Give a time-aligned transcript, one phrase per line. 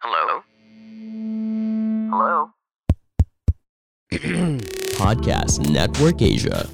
[0.00, 0.40] Hello?
[2.08, 2.36] Hello?
[4.96, 6.64] Podcast Network Asia.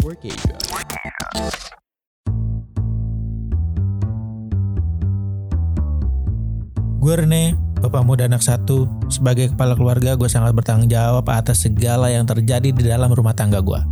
[7.03, 8.87] Gue Rene, bapak muda anak satu.
[9.11, 13.59] Sebagai kepala keluarga, gue sangat bertanggung jawab atas segala yang terjadi di dalam rumah tangga
[13.59, 13.83] gue.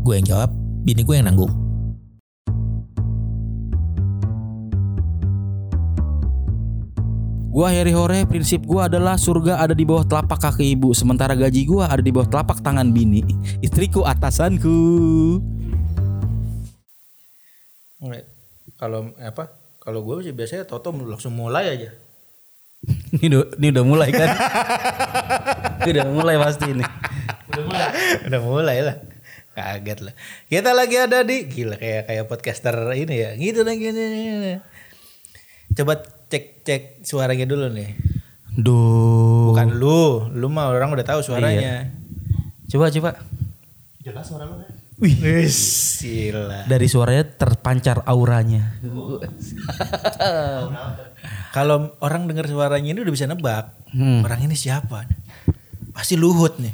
[0.00, 0.48] Gue yang jawab,
[0.88, 1.61] bini gue yang nanggung.
[7.52, 11.68] Gua Harry Hore, prinsip gua adalah surga ada di bawah telapak kaki ibu, sementara gaji
[11.68, 13.20] gua ada di bawah telapak tangan bini.
[13.60, 14.72] Istriku atasanku.
[18.80, 19.52] Kalau apa?
[19.84, 21.92] Kalau gue sih biasanya Toto langsung mulai aja.
[23.20, 24.28] ini, udah, ini udah mulai kan?
[25.86, 26.84] ini udah mulai pasti ini.
[28.32, 28.96] Udah mulai lah.
[29.52, 30.14] Kaget lah.
[30.48, 33.30] Kita lagi ada di gila kayak kayak podcaster ini ya.
[33.36, 34.64] Gitu lagi nih.
[35.76, 36.00] Coba
[36.32, 37.92] cek cek suaranya dulu nih.
[38.56, 39.52] Duh.
[39.52, 41.92] Bukan lu, lu mah orang udah tahu suaranya.
[42.72, 43.20] Coba coba.
[45.02, 45.18] Wih,
[46.00, 46.64] gila.
[46.64, 48.80] Dari suaranya terpancar auranya.
[51.52, 53.76] Kalau orang dengar suaranya ini udah bisa nebak.
[53.92, 54.24] Hmm.
[54.24, 55.04] Orang ini siapa?
[55.92, 56.72] Pasti Luhut nih.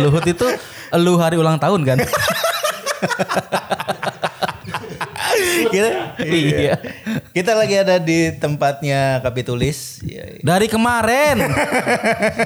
[0.00, 0.46] Luhut itu
[0.98, 1.98] lu hari ulang tahun kan?
[5.68, 5.88] Kita,
[6.24, 6.74] Iya.
[7.34, 10.02] Kita lagi ada di tempatnya Kapitulis.
[10.02, 11.38] Ya, Dari kemarin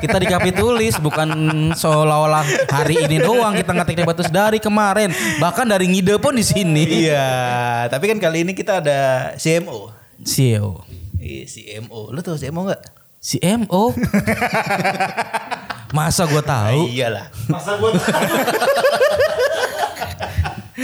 [0.01, 1.29] kita di Kapitulis bukan
[1.73, 7.09] seolah-olah hari ini doang kita ngetik debatus dari kemarin bahkan dari ngide pun di sini.
[7.09, 9.93] Iya, tapi kan kali ini kita ada CMO.
[10.23, 10.85] CEO.
[11.23, 12.11] Iya, CMO.
[12.11, 12.83] Lu tahu CMO nggak?
[13.23, 13.95] CMO.
[15.97, 16.89] Masa gue tahu?
[16.89, 17.29] Iyalah.
[17.47, 17.91] Masa gue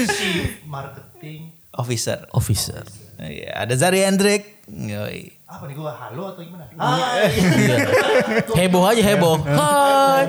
[0.06, 2.27] Chief Marketing Officer.
[2.34, 2.83] Officer.
[3.19, 4.62] Iya, ada Zari Hendrik.
[4.69, 5.39] Yoi.
[5.48, 6.69] apa nih gue halo atau gimana?
[6.77, 7.33] Hai.
[7.33, 7.77] Iya.
[8.53, 9.41] Heboh aja heboh.
[9.41, 10.25] Hai.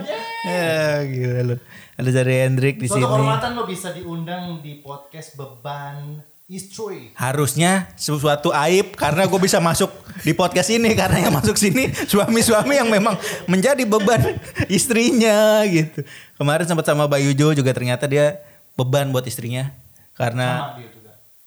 [0.47, 1.55] Ya, gila lu.
[1.99, 3.09] Ada Zari Hendrik di Suatu sini.
[3.09, 7.11] kehormatan lo bisa diundang di podcast beban istri.
[7.19, 9.91] Harusnya sesuatu aib karena gue bisa masuk
[10.23, 14.39] di podcast ini karena yang masuk sini suami-suami yang memang menjadi beban
[14.71, 15.99] istrinya gitu.
[16.39, 18.39] Kemarin sempat sama Bayu Jo juga ternyata dia
[18.73, 19.75] beban buat istrinya
[20.15, 20.98] karena Sama dia juga.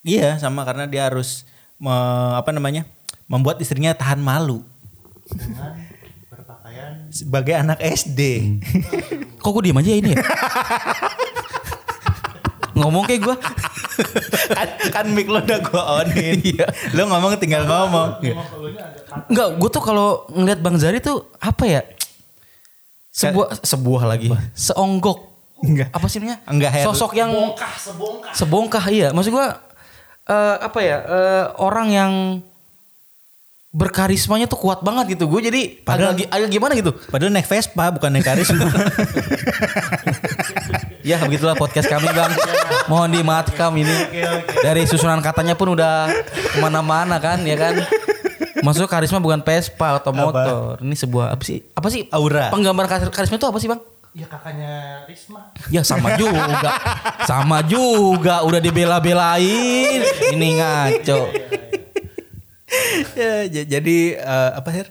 [0.02, 1.46] Iya sama karena dia harus
[1.76, 1.92] me-
[2.34, 2.86] apa namanya
[3.24, 4.60] membuat istrinya tahan malu
[5.24, 5.78] Dengan
[6.28, 8.20] berpakaian sebagai anak SD.
[9.38, 10.18] Kok gue diem aja ini ya?
[12.72, 13.36] Ngomong kayak gue.
[14.50, 16.38] kan, kan mic lo udah gue onin.
[16.96, 18.16] Lo ngomong tinggal ngomong.
[19.28, 21.80] Enggak, gue tuh kalau ngeliat Bang Zari tuh apa ya?
[23.12, 24.32] Sebuah sebuah lagi.
[24.56, 25.18] Seonggok.
[25.62, 25.92] Enggak.
[25.92, 26.40] Apa sih namanya?
[26.48, 26.80] Enggak.
[26.82, 28.32] Sosok yang Bongkah sebongkah.
[28.32, 29.08] sebongkah iya.
[29.12, 29.46] Maksud gue
[30.24, 30.98] eh, apa ya?
[31.00, 32.12] eh, orang yang
[33.72, 35.24] berkarismanya tuh kuat banget gitu.
[35.26, 36.92] Gue jadi Padahal- agak, agak gimana gitu.
[37.08, 38.68] Padahal naik Vespa bukan naik karisma.
[41.02, 42.30] Ya begitulah podcast kami bang.
[42.86, 43.90] Mohon dimaafkan ini.
[44.62, 47.74] Dari susunan katanya pun udah ke mana-mana kan ya kan.
[48.62, 50.78] Maksudnya karisma bukan Vespa atau motor.
[50.78, 51.58] Ini sebuah apa sih?
[51.74, 52.06] Apa sih?
[52.14, 52.54] Aura.
[52.54, 53.82] Penggambar kar- karisma itu apa sih bang?
[54.12, 55.56] Ya kakaknya Risma.
[55.72, 56.72] Ya sama juga.
[57.24, 58.44] sama juga.
[58.44, 60.00] Udah dibela-belain.
[60.36, 61.20] Ini ngaco.
[63.16, 64.84] ya, jadi eh, apa sih?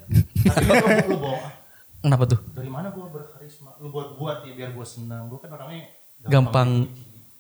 [1.05, 1.53] Lu, ah.
[2.01, 2.41] Kenapa tuh?
[2.57, 3.77] Dari mana gue berkarisma?
[3.77, 5.29] Lu buat-buat ya biar gue senang.
[5.29, 5.85] Gue kan orangnya
[6.25, 6.89] Gampang.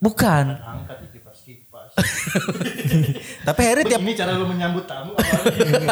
[0.01, 0.45] Bukan.
[0.57, 1.10] angkat kipas-kipas.
[3.47, 5.11] Tapi Harry tiap Ini cara lu menyambut tamu?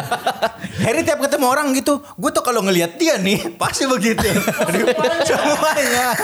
[0.84, 4.24] Harry tiap ketemu orang gitu, gue tuh kalau ngelihat dia nih pasti begitu.
[5.26, 6.16] Semuanya.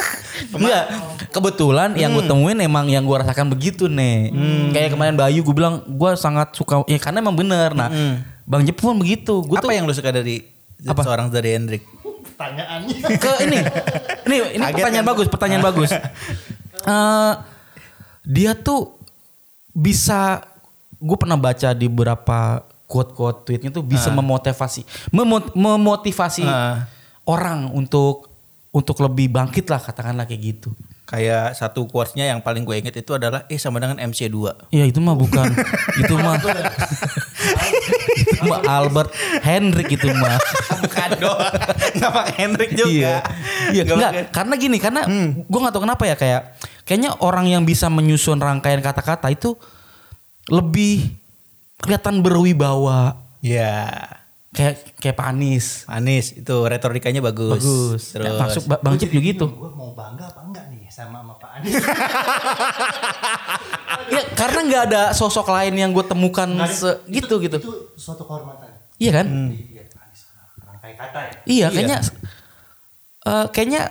[0.48, 0.84] Enggak.
[1.28, 4.32] Kebetulan yang gue temuin emang yang gue rasakan begitu nih.
[4.72, 7.76] Kayak kemarin Bayu gue bilang gue sangat suka ya karena emang bener.
[7.76, 7.91] Nah,
[8.48, 9.44] Bang Jep pun begitu.
[9.44, 10.41] Gue Apa tuh yang lu suka dari
[10.82, 11.03] Apa?
[11.04, 11.82] seorang Zari Hendrik?
[12.37, 12.97] Pertanyaannya.
[13.16, 13.58] ke ini.
[14.28, 15.10] Ini ini Kaget pertanyaan kan?
[15.10, 15.91] bagus, pertanyaan bagus.
[16.87, 17.32] Eh,
[18.26, 18.96] dia tuh
[19.76, 20.41] bisa
[20.97, 26.88] gue pernah baca di beberapa quote-quote tweetnya tuh bisa memotivasi memo- memotivasi Ah.
[27.25, 28.32] orang untuk
[28.70, 30.73] untuk lebih bangkit lah katakanlah kayak gitu.
[31.02, 34.37] Kayak satu quotes-nya yang paling gue inget itu adalah eh sama dengan MC2.
[34.70, 35.49] Ya itu mah bukan
[36.00, 36.34] itu mah
[38.17, 40.37] itu mah Albert Hendrik itu mah.
[40.76, 41.40] Bukan dong.
[41.96, 42.90] Pakai Hendrik juga.
[42.90, 43.17] Iya.
[43.72, 45.00] Iya, Nggak karena gini, karena
[45.44, 46.43] gua nggak tahu kenapa ya kayak
[46.87, 49.59] kayaknya orang yang bisa menyusun rangkaian kata-kata itu
[50.47, 51.11] lebih
[51.77, 53.19] kelihatan berwibawa.
[53.43, 53.91] Iya.
[54.49, 55.67] Kayak kayak Pak Anies.
[55.85, 57.61] Manis itu retorikanya bagus.
[57.61, 58.03] Bagus.
[58.09, 59.47] Terus Ya, Maksud Ba- Bang Cip juga gitu.
[59.50, 61.75] Gue mau bangga apa enggak nih sama sama Pak Anies?
[64.06, 67.59] Ya karena nggak ada sosok lain yang gue temukan ada- se- gitu gitu.
[67.59, 68.71] Itu suatu kehormatan.
[68.97, 69.27] Iya kan?
[69.50, 70.21] Iya, Anies.
[70.79, 71.32] Kayak kata ya.
[71.44, 71.99] Iya, kayaknya
[73.27, 73.82] eh, kayaknya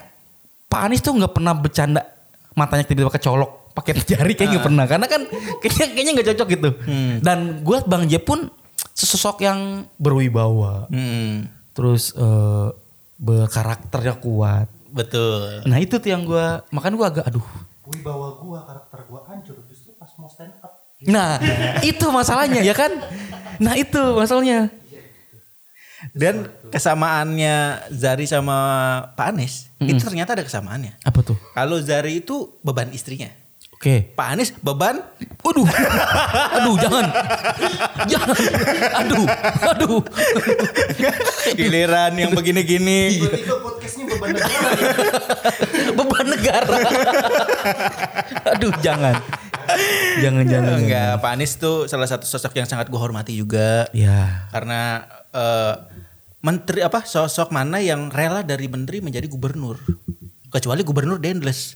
[0.66, 2.02] Pak Anies tuh nggak pernah bercanda
[2.56, 5.22] matanya tiba-tiba kecolok pakai jari kayak nggak pernah karena kan
[5.60, 6.70] kayaknya kayaknya nggak cocok gitu.
[7.20, 8.48] Dan gue Bang J pun
[8.92, 12.68] sesosok yang berwibawa, Hmm, terus eh,
[13.20, 14.68] berkarakternya kuat.
[14.88, 15.68] betul.
[15.68, 17.44] Nah itu tuh yang gue makan gue agak aduh.
[17.86, 20.72] Wibawa gua, karakter gua hancur justru pas mau stand up.
[21.04, 21.38] Nah
[21.86, 22.90] itu masalahnya ya kan.
[23.60, 24.72] Nah itu masalahnya.
[26.12, 28.58] Dan kesamaannya Zari sama
[29.18, 31.00] Pak Anies itu ternyata ada kesamaannya.
[31.02, 31.38] Apa tuh?
[31.56, 33.32] Kalau Zari itu beban istrinya.
[33.76, 34.16] Oke.
[34.16, 35.04] Pak Anies beban
[35.46, 35.68] Waduh.
[36.58, 37.06] Aduh jangan.
[38.10, 38.38] Jangan.
[39.06, 39.26] Aduh.
[39.78, 40.02] Aduh.
[41.54, 43.22] giliran yang begini-gini.
[43.22, 44.70] Tiba-tiba podcastnya beban negara.
[45.94, 46.78] Beban negara.
[48.58, 49.22] Aduh jangan.
[50.18, 50.78] Jangan jangan.
[50.82, 53.86] Enggak, Pak Anies tuh salah satu sosok yang sangat gue hormati juga.
[53.94, 54.50] Ya.
[54.50, 55.06] Karena
[55.36, 55.76] eh,
[56.40, 59.76] menteri apa sosok mana yang rela dari menteri menjadi gubernur.
[60.48, 61.76] Kecuali gubernur Dendles.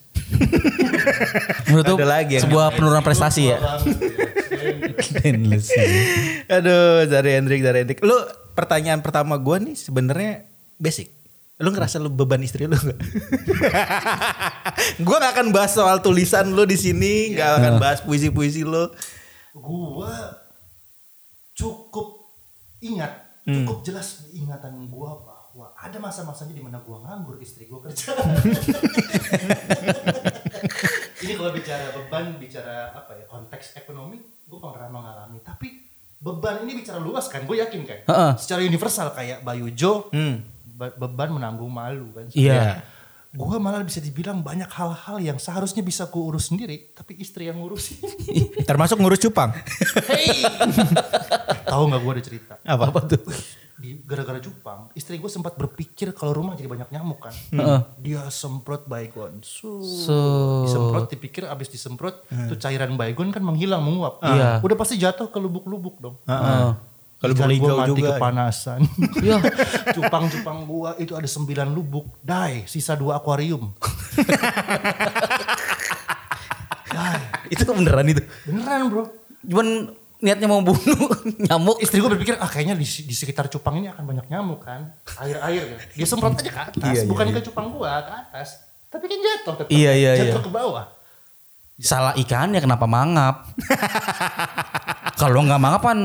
[1.67, 3.59] Menurut tuh lagi sebuah penurunan prestasi ya.
[5.23, 5.71] Endless.
[6.55, 7.99] Aduh, Zari Hendrik, Zari Hendrik.
[8.03, 8.15] Lu
[8.53, 10.45] pertanyaan pertama gue nih sebenarnya
[10.77, 11.11] basic.
[11.59, 12.99] Lu ngerasa lu beban istri lu gak?
[15.05, 18.87] gue gak akan bahas soal tulisan lu di sini, gak akan bahas puisi-puisi lu.
[19.59, 20.39] gua
[21.57, 22.31] cukup
[22.79, 23.11] ingat,
[23.49, 23.65] Hmm.
[23.65, 28.13] cukup jelas di ingatan gua bahwa ada masa-masanya di mana gua nganggur, istri gua kerja.
[31.19, 35.41] Ini kalau bicara beban, bicara apa ya konteks ekonomi, gua pernah mengalami.
[35.41, 35.67] Tapi
[36.15, 37.99] beban ini bicara luas kan, gue yakin kan.
[38.05, 38.31] Heeh.
[38.37, 40.43] Secara universal kayak Bayu Jo, Hmm.
[40.69, 42.27] be- beban menanggung malu kan.
[42.29, 42.83] Iya.
[43.29, 47.61] Gua malah bisa dibilang banyak hal-hal yang seharusnya bisa ku urus sendiri, tapi istri yang
[47.61, 48.01] ngurusin.
[48.69, 49.53] Termasuk ngurus cupang.
[50.09, 50.41] Hey,
[51.69, 52.53] tahu nggak gue ada cerita?
[52.65, 53.05] Apa?
[53.05, 53.21] tuh?
[53.77, 57.35] Di gara-gara cupang, istri gue sempat berpikir kalau rumah jadi banyak nyamuk kan.
[57.53, 57.79] Heeh.
[58.01, 60.17] Dia semprot baygon, su, So.
[60.65, 64.25] disemprot, dipikir abis disemprot, tuh cairan baygon kan menghilang menguap.
[64.25, 64.57] Iya.
[64.65, 66.17] Udah pasti jatuh ke lubuk-lubuk dong.
[66.25, 66.88] Heeh.
[67.19, 68.15] Kalau beli gua mati juga.
[68.15, 68.79] kepanasan.
[69.19, 69.43] Ya.
[69.91, 72.23] Cupang-cupang gua itu ada sembilan lubuk.
[72.23, 73.75] Dai, sisa dua akuarium.
[77.53, 78.23] itu beneran itu.
[78.47, 79.03] Beneran bro.
[79.43, 79.91] Cuman
[80.23, 81.11] niatnya mau bunuh
[81.47, 81.83] nyamuk.
[81.83, 84.95] Istri gue berpikir ah kayaknya di, di sekitar cupang ini akan banyak nyamuk kan.
[85.19, 85.79] Air-air ya.
[85.99, 86.79] Dia semprot aja ke atas.
[86.79, 87.35] Iya, iya, bukan iya.
[87.35, 88.63] ke cupang gua, ke atas.
[88.87, 89.71] Tapi kan jatuh tetap.
[89.75, 90.47] Iya, iya, jatuh iya.
[90.47, 90.85] ke bawah.
[91.79, 93.47] Salah ikannya kenapa mangap?
[95.19, 95.99] Kalau nggak mangap kan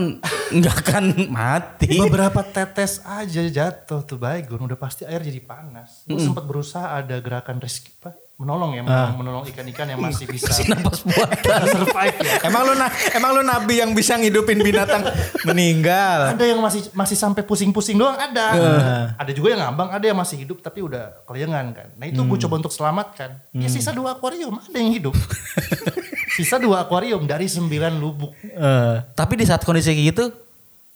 [0.51, 1.95] nggak akan mati.
[2.03, 4.59] Beberapa tetes aja jatuh tuh baygon.
[4.59, 6.03] Udah pasti air jadi panas.
[6.03, 8.19] Gue sempat berusaha ada gerakan rescue apa?
[8.45, 11.65] Menolong ya, menolong, menolong ikan-ikan yang masih bisa Kasih napas buatan.
[11.75, 12.45] survive ya.
[12.45, 15.01] Emang lu na- emang lu nabi yang bisa ngidupin binatang
[15.43, 16.37] meninggal.
[16.37, 18.53] Ada yang masih masih sampai pusing-pusing doang ada.
[19.17, 21.89] Ada juga yang ngambang, ada yang masih hidup tapi udah kelayangan kan.
[21.97, 23.41] Nah itu gue coba untuk selamatkan.
[23.51, 25.17] Ya sisa dua akuarium ada yang hidup.
[26.37, 28.37] sisa dua akuarium dari sembilan lubuk.
[29.11, 30.25] Tapi di saat kondisi kayak gitu,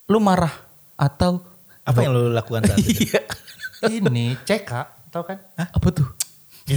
[0.06, 0.52] lu marah
[0.94, 1.40] atau
[1.80, 3.08] Apa yang lu lakukan saat itu?
[3.78, 4.02] Iya.
[4.02, 4.70] Ini CK,
[5.08, 5.38] tau kan?
[5.54, 6.17] Apa tuh?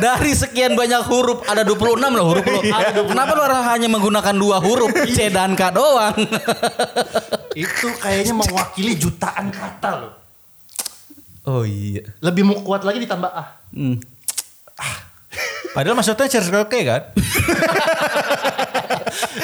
[0.00, 2.58] Dari sekian banyak huruf ada 26 loh huruf lo.
[3.06, 6.18] Kenapa lu hanya menggunakan dua huruf C dan K doang?
[7.54, 10.18] Itu kayaknya mewakili jutaan kata loh.
[11.46, 12.02] Oh iya.
[12.20, 13.62] Lebih mau kuat lagi ditambah ah.
[13.70, 14.02] Hmm.
[15.70, 17.02] Padahal maksudnya Circle K kan?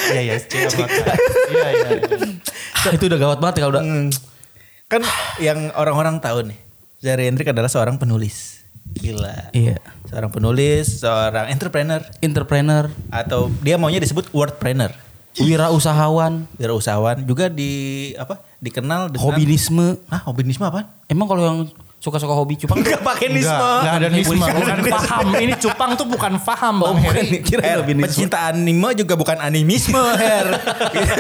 [0.07, 0.71] Iya iya, K.
[1.51, 1.89] Iya iya.
[2.87, 3.83] Ah, itu udah gawat banget kalau udah.
[4.87, 5.03] Kan
[5.43, 6.59] yang orang-orang tahu nih.
[7.03, 8.63] Zari Hendrik adalah seorang penulis.
[8.95, 9.51] Gila.
[9.51, 9.83] Iya.
[10.07, 11.99] Seorang penulis, seorang entrepreneur.
[12.23, 14.95] Entrepreneur, Atau dia maunya disebut wordpreneur.
[15.37, 17.27] wirausahawan, Wirausahawan.
[17.27, 18.41] Juga di apa?
[18.63, 19.27] Dikenal dengan...
[19.27, 20.01] hobinisme.
[20.09, 20.89] Hah hobinisme apa?
[21.11, 21.59] Emang kalau yang
[22.07, 23.51] suka-suka hobi cupang Enggak pakai nisme.
[23.83, 25.27] Enggak ada nisme, bukan paham.
[25.35, 27.03] Ini cupang tuh bukan paham Oh, Bang.
[27.03, 27.43] Heri.
[27.43, 28.07] Kira Her, hobinisme.
[28.07, 30.47] pecinta anime juga bukan animisme, Her.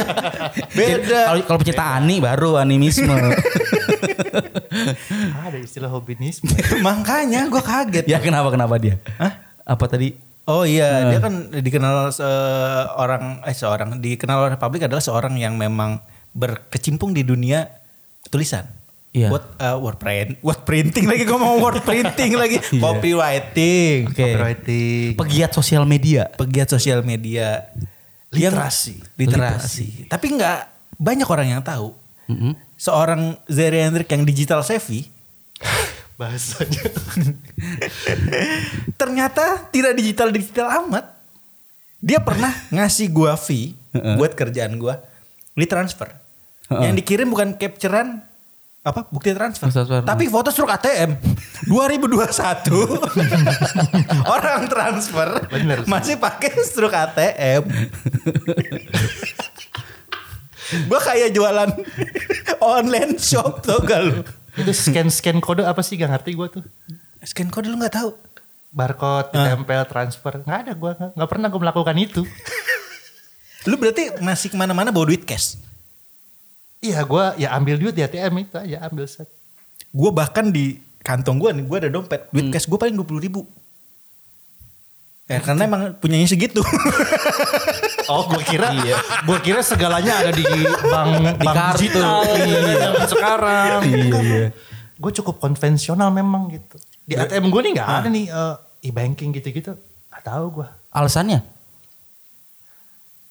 [0.79, 1.21] Beda.
[1.27, 3.11] Kalau kalau pecinta ani baru animisme.
[5.43, 6.47] Ada istilah hobinisme.
[6.87, 8.05] Makanya gue kaget.
[8.07, 9.03] ya kenapa kenapa dia?
[9.19, 9.33] Hah?
[9.67, 10.15] Apa tadi?
[10.47, 15.99] Oh iya, dia kan dikenal seorang eh seorang dikenal oleh publik adalah seorang yang memang
[16.31, 17.67] berkecimpung di dunia
[18.31, 18.63] tulisan.
[19.17, 19.33] Iya.
[19.33, 22.79] Word, uh, word print, word printing lagi gue mau word printing lagi, Iya.
[22.79, 24.15] copywriting, Oke.
[24.15, 25.07] Copywriting.
[25.17, 26.29] Pegiat sosial media.
[26.31, 27.65] pegiat sosial media,
[28.29, 28.95] Yang- Literasi.
[29.17, 29.87] literasi.
[30.05, 30.59] Tapi nggak
[30.95, 31.91] banyak orang yang tahu.
[32.29, 32.53] Mm-mm.
[32.77, 35.09] Seorang Zeri Hendrik yang digital savvy
[36.21, 36.85] Bahasanya.
[38.97, 41.05] ternyata tidak digital digital amat.
[41.99, 45.01] Dia pernah ngasih gua fee buat kerjaan gua
[45.53, 46.13] di transfer.
[46.69, 48.21] Yang dikirim bukan capturean
[48.87, 50.07] apa bukti transfer, Transfer.
[50.07, 51.19] tapi foto struk ATM
[51.67, 52.31] 2021
[54.31, 55.91] orang transfer Bener sih.
[55.91, 57.67] masih pakai struk ATM
[60.87, 61.71] gua kayak jualan
[62.79, 64.23] online shop tuh gak lu
[64.57, 66.63] Itu scan-scan kode apa sih gak ngerti gue tuh.
[67.21, 68.11] scan code lu nggak tahu
[68.67, 70.45] Barcode, ditempel, transfer.
[70.45, 70.93] Gak ada gue.
[70.93, 72.29] Gak, gak pernah gue melakukan itu.
[73.67, 75.57] lu berarti masih ke mana-mana bawa duit cash
[76.79, 79.27] Iya gue ya ambil duit di ATM itu aja ambil set.
[79.89, 83.19] gue bahkan di kantong gue nih gue ada dompet duit cash gue paling dua puluh
[83.19, 83.49] ribu
[85.25, 86.61] ya karena emang punyanya segitu
[88.07, 88.71] Oh gue kira
[89.27, 90.45] gue kira segalanya ada di
[90.85, 91.79] bank bank kartu.
[91.83, 92.59] digital Iya.
[92.79, 93.81] zaman sekarang.
[93.83, 94.47] Iya, iya.
[94.95, 96.79] Gue cukup konvensional memang gitu.
[97.03, 98.55] Di ATM gue nih nggak ada nih eh,
[98.87, 99.75] e-banking gitu-gitu.
[100.07, 100.69] Gak tahu gue.
[100.95, 101.43] Alasannya?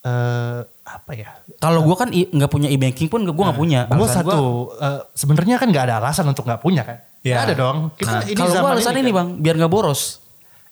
[0.04, 1.34] eh apa ya?
[1.58, 3.80] Kalau gua kan i- nggak punya e-banking pun gua nggak punya.
[3.88, 4.39] Gue satu
[4.72, 7.01] eh, sebenarnya kan nggak ada alasan untuk nggak punya kan?
[7.20, 7.36] Ya.
[7.36, 7.77] Nggak ada dong.
[7.92, 9.18] Kita Nah, ini kalau zaman alasan ini, kan.
[9.18, 10.01] bang, biar nggak boros.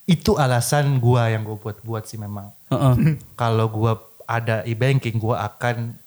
[0.04, 2.54] Itu alasan gua yang gue buat buat sih memang.
[2.70, 3.18] Heeh.
[3.36, 5.98] Kalau gua ada e-banking gua akan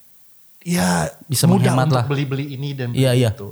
[0.60, 2.06] ya Bisa mudah menghemat untuk lah.
[2.06, 3.30] beli-beli ini dan Iya, beli iya.
[3.32, 3.48] itu.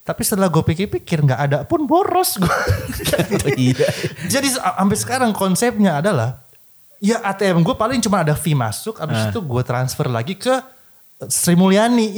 [0.00, 2.48] Tapi setelah gue pikir-pikir nggak ada pun boros gue.
[3.56, 3.86] Iya.
[4.28, 6.40] Jadi sampai sekarang konsepnya adalah
[7.00, 10.52] ya ATM gue paling cuma ada fee masuk, abis itu gue transfer lagi ke
[11.28, 12.16] Sri Mulyani,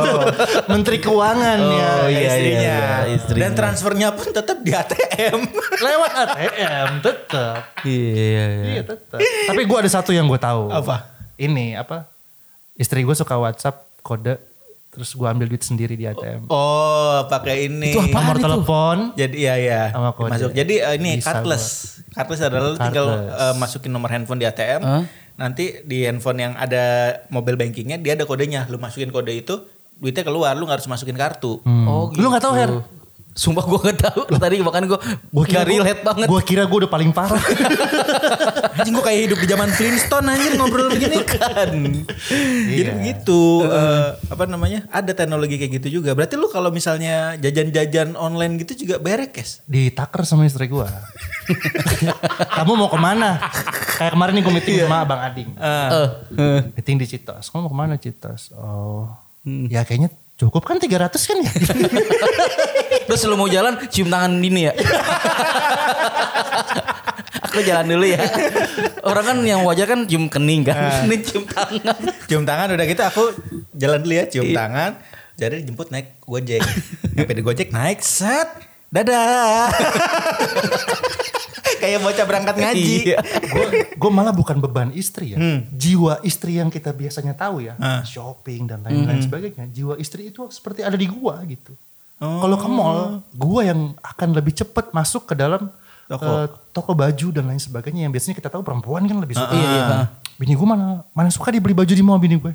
[0.70, 1.90] Menteri Keuangan ya.
[2.02, 2.58] Oh, iya, istrinya.
[2.58, 3.42] iya, istrinya.
[3.46, 5.38] dan transfernya pun tetap di ATM
[5.86, 7.62] Lewat ATM tetap.
[7.86, 8.46] Iya, iya.
[8.74, 9.22] Iya tetap.
[9.22, 10.66] Tapi gue ada satu yang gue tahu.
[10.66, 11.06] Apa?
[11.38, 12.10] Ini apa?
[12.74, 14.34] Istri gue suka WhatsApp kode,
[14.94, 16.46] terus gue ambil duit sendiri di ATM.
[16.46, 18.44] oh pakai ini Itu apaan Nomor itu?
[18.44, 18.96] telepon.
[19.12, 20.30] jadi ya ya Sama kode.
[20.30, 21.64] masuk jadi eh, ini Bisa cardless
[22.08, 23.42] cardless adalah lu tinggal Cardless.
[23.42, 25.02] eh, masukin nomor handphone di ATM Hah?
[25.34, 26.84] nanti di handphone yang ada
[27.28, 29.54] mobile bankingnya dia ada kodenya lu masukin kode itu
[29.94, 32.70] duitnya keluar lu nggak harus masukin kartu Oh, Lu gak tahu Her?
[33.32, 34.30] Sumpah gue gak tahu.
[34.38, 34.94] Tadi bahkan gue
[35.28, 36.26] Gue gak relate banget.
[36.26, 37.34] Gue kira gue udah paling parah.
[38.74, 41.70] anjing gua kayak hidup di zaman Flintstone anjing ngobrol begini kan
[42.70, 42.92] jadi Iya.
[42.98, 48.60] begitu eh, apa namanya ada teknologi kayak gitu juga berarti lu kalau misalnya jajan-jajan online
[48.62, 48.98] gitu juga
[49.30, 50.86] cash Ditaker sama istri gue.
[52.56, 53.36] Kamu mau ke mana?
[54.00, 55.50] Kayak kemarin nih gue meeting sama Bang Ading.
[55.56, 55.90] Eh,
[56.40, 56.60] eh.
[56.74, 57.50] Meeting di Citos.
[57.52, 58.52] Kamu mau ke mana Citos?
[58.56, 59.08] Oh.
[59.44, 60.08] Ya kayaknya
[60.40, 61.52] cukup kan 300 kan ya?
[63.04, 64.72] Terus lu mau jalan cium tangan Dini ya.
[67.54, 68.18] Aku jalan dulu ya.
[69.00, 71.06] Orang kan yang wajar kan cium kening kan.
[71.06, 71.96] Ini cium tangan.
[72.26, 73.22] cium tangan udah gitu aku
[73.72, 74.90] jalan dulu ya cium tangan
[75.34, 76.60] jadi dijemput naik gojek
[77.12, 78.46] nyampe di gojek naik set
[78.88, 79.66] dadah
[81.80, 83.18] kayak bocah berangkat ngaji Iya.
[83.92, 85.36] gue malah bukan beban istri ya.
[85.68, 87.74] Jiwa istri yang kita biasanya tahu ya.
[87.76, 88.00] Ah.
[88.02, 89.64] Shopping dan lain-lain sebagainya.
[89.68, 91.72] Jiwa istri itu seperti ada di gua gitu.
[92.16, 92.40] Oh.
[92.40, 92.98] Kalau ke mall,
[93.32, 95.68] gua yang akan lebih cepat masuk ke dalam
[96.04, 96.24] Toko.
[96.26, 98.04] eh, toko baju dan lain sebagainya.
[98.04, 99.52] Yang biasanya kita tahu perempuan kan lebih suka.
[99.52, 99.98] Iya, iya.
[100.34, 102.52] Bini gue mana mana suka dia beli baju di mall bini gue.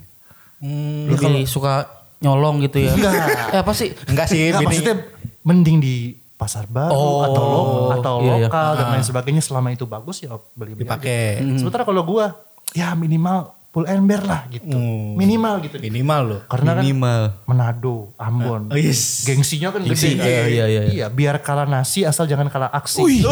[1.09, 1.87] Lebih suka
[2.19, 2.91] nyolong gitu ya.
[2.91, 3.13] Enggak.
[3.55, 3.89] Eh apa sih?
[4.05, 4.95] enggak sih Enggak, bini maksudnya
[5.41, 5.95] mending di
[6.35, 7.61] pasar baru Oh, atau lo,
[7.99, 8.47] atau iya, iya.
[8.47, 11.43] lokal dan lain sebagainya selama itu bagus ya beli beli Dipakai.
[11.57, 12.31] Sementara kalau gua
[12.71, 14.75] ya minimal full ember lah gitu.
[14.75, 15.15] Hmm.
[15.15, 15.75] Minimal gitu.
[15.79, 17.21] minimal loh Karena kan Minimal.
[17.47, 18.67] Manado, Ambon.
[18.67, 19.23] Oh, yes.
[19.23, 20.19] Gengsinya kan Gengsi, gede.
[20.19, 20.27] kan?
[20.27, 20.81] iya, iya, iya.
[20.91, 22.99] Iya, biar kalah nasi asal jangan kalah aksi.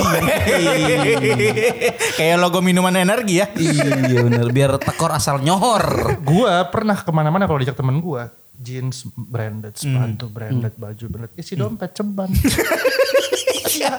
[2.17, 4.47] kayak logo minuman energi ya iya bener.
[4.55, 6.15] Biar tekor asal nyohor.
[6.23, 8.31] Gua pernah ke mana-mana kalau diajak temen gua.
[8.57, 11.35] Jeans branded, sepatu branded, baju branded.
[11.37, 12.31] Isi dompet ceban.
[13.47, 13.93] Iya,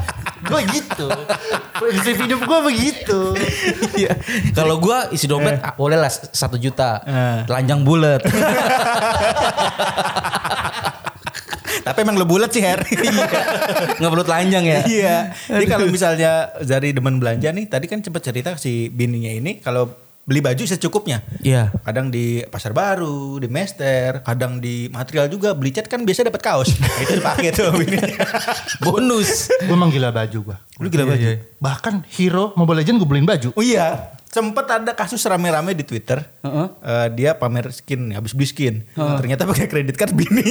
[0.44, 1.08] gue gitu.
[1.78, 3.20] Prinsip hidup gue begitu.
[3.96, 4.12] Iya.
[4.52, 7.00] Kalau gua isi dompet ah, boleh lah satu juta.
[7.06, 7.38] Eh.
[7.48, 8.20] Telanjang bulat.
[11.88, 12.84] tapi emang lo bulat sih Her
[13.96, 14.80] Nggak perlu telanjang ya.
[14.84, 15.16] Iya.
[15.48, 19.88] Jadi kalau misalnya Zari demen belanja nih, tadi kan sempat cerita si bininya ini kalau
[20.28, 21.24] beli baju secukupnya.
[21.40, 21.72] Iya.
[21.80, 25.56] Kadang di pasar baru, di Mester, kadang di material juga.
[25.56, 26.76] Beli cat kan biasa dapat kaos.
[26.76, 27.72] Nah, itu dipakai tuh.
[28.84, 29.48] Bonus.
[29.48, 30.56] gue emang gila baju gue.
[30.84, 31.24] Lu gila baju.
[31.56, 33.56] Bahkan Hero Mobile Legend gue beliin baju.
[33.56, 36.20] Oh iya, sempat ada kasus rame-rame di Twitter.
[36.44, 36.66] Heeh.
[36.84, 38.74] Eh, dia pamer skin, habis beli skin.
[38.92, 40.44] Ternyata pakai kredit card bini.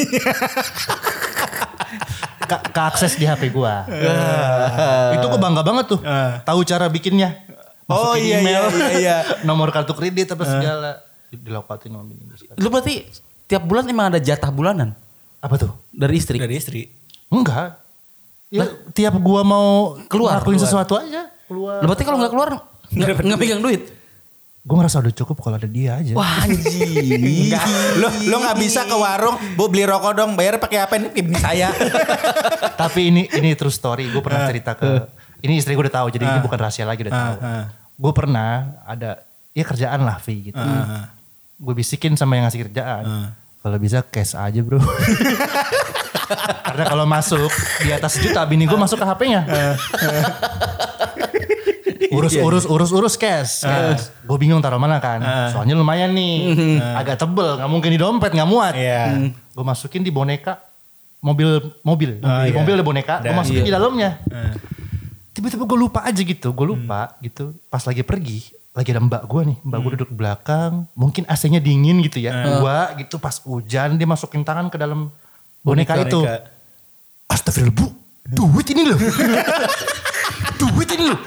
[2.48, 3.74] Ke, ke akses di HP gue.
[5.22, 6.00] Itu gue bangga banget tuh.
[6.02, 6.42] Ah.
[6.42, 7.46] Tahu cara bikinnya.
[7.88, 9.18] Oh, Masukin iya, email, iya, iya, iya.
[9.48, 10.92] nomor kartu kredit apa segala.
[11.28, 12.24] Dilokatin sama bini.
[12.60, 13.08] Lu berarti
[13.44, 14.92] tiap bulan emang ada jatah bulanan
[15.38, 15.72] Apa tuh?
[15.90, 16.36] dari istri?
[16.36, 16.92] Dari istri.
[17.28, 17.80] Enggak.
[18.48, 20.64] Ya, tiap gua mau Keluar, ngelakuin keluar.
[20.64, 21.32] sesuatu aja.
[21.46, 21.80] Keluar.
[21.80, 22.50] Lu berarti kalau nggak keluar
[22.88, 23.84] nggak nggak pegang duit.
[24.60, 26.12] gue ngerasa udah cukup kalau ada dia aja.
[26.12, 27.24] Wah anjing.
[27.48, 27.64] Enggak,
[27.96, 31.08] lo lo nggak bisa ke warung, bu beli rokok dong, bayar pakai apa ini?
[31.14, 31.72] Ini saya.
[32.82, 34.12] Tapi ini ini true story.
[34.12, 35.08] Gue pernah cerita ke
[35.44, 36.08] ini istri gue udah tahu.
[36.14, 37.36] Jadi ini bukan rahasia lagi udah tahu.
[37.42, 37.66] ah.
[37.98, 40.62] Gue pernah ada ya kerjaan lah Vi gitu.
[41.58, 43.34] Gue bisikin sama yang ngasih kerjaan.
[43.62, 44.80] Kalau bisa cash aja bro.
[46.68, 47.52] Karena kalau masuk
[47.82, 49.42] di atas juta bini gue masuk ke HP-nya.
[52.08, 53.66] urus urus urus urus cash.
[54.24, 55.20] Gue bingung taruh mana kan.
[55.52, 56.54] Soalnya lumayan nih.
[56.96, 57.58] Agak tebel.
[57.58, 58.74] Nggak mungkin di dompet nggak muat.
[58.78, 59.34] Iya.
[59.58, 60.62] Gue masukin di boneka
[61.18, 61.50] mobil
[61.82, 62.22] mobil.
[62.22, 62.56] Oh, di iya.
[62.56, 63.16] mobil ada boneka.
[63.26, 63.68] Gue masukin iya.
[63.68, 64.12] di dalamnya.
[64.30, 64.54] Ah.
[65.38, 66.50] Tiba-tiba gue lupa aja gitu.
[66.50, 67.54] Gue lupa gitu.
[67.70, 68.50] Pas lagi pergi.
[68.74, 69.58] Lagi ada mbak gue nih.
[69.62, 70.90] Mbak gue duduk belakang.
[70.98, 72.34] Mungkin AC-nya dingin gitu ya.
[72.42, 74.02] Dua gitu pas hujan.
[74.02, 75.14] Dia masukin tangan ke dalam
[75.62, 76.26] boneka, itu.
[77.30, 77.86] Astagfirullah bu.
[78.26, 78.98] Duit ini loh.
[80.62, 81.22] duit ini loh.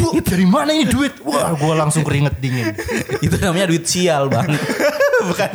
[0.00, 1.20] Bu dari mana ini duit?
[1.28, 2.72] Wah gue langsung keringet dingin.
[3.24, 4.48] Itu namanya duit sial bang.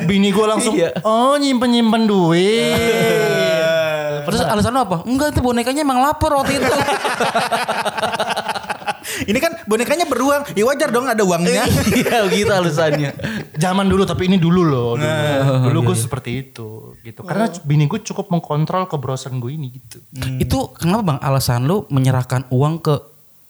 [0.06, 0.75] Bini gue langsung.
[0.75, 1.01] Iya.
[1.03, 3.58] Oh nyimpen nyimpen duit.
[4.25, 5.01] Terus alasan apa?
[5.04, 6.70] Enggak itu bonekanya emang lapar waktu itu.
[9.20, 11.66] Ini kan bonekanya beruang, ya wajar dong ada uangnya.
[11.92, 13.12] Iya gitu alasannya.
[13.58, 14.96] Zaman dulu tapi ini dulu loh.
[14.96, 15.66] Dulu, Nah.
[15.66, 16.68] dulu Iya, gue seperti itu
[17.01, 17.25] gitu.
[17.25, 20.00] Karena bini gue cukup mengkontrol kebrosan gue ini gitu.
[20.38, 22.96] Itu kenapa bang alasan lu menyerahkan uang ke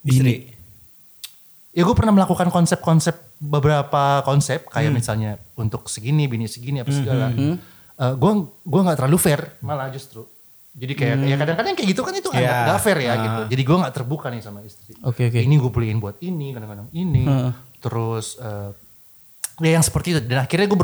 [0.02, 0.48] bini?
[1.70, 4.72] Ya gue pernah melakukan konsep-konsep beberapa konsep Hmm.
[4.74, 7.30] kayak misalnya untuk segini bini segini apa segala.
[8.00, 8.32] gue
[8.64, 10.24] gue nggak terlalu fair malah justru.
[10.70, 12.54] Jadi kayak ya kadang-kadang kayak gitu kan itu nggak Hmm.
[12.54, 12.64] Ya.
[12.64, 13.40] nggak fair ya gitu.
[13.50, 14.94] Jadi gue nggak terbuka nih sama istri.
[15.02, 15.38] Oke oke.
[15.38, 17.26] Ini gue beliin buat ini kadang-kadang ini.
[17.26, 17.52] Heeh.
[17.78, 18.70] Terus eh,
[19.60, 20.20] ya yang seperti itu.
[20.22, 20.78] Dan akhirnya gue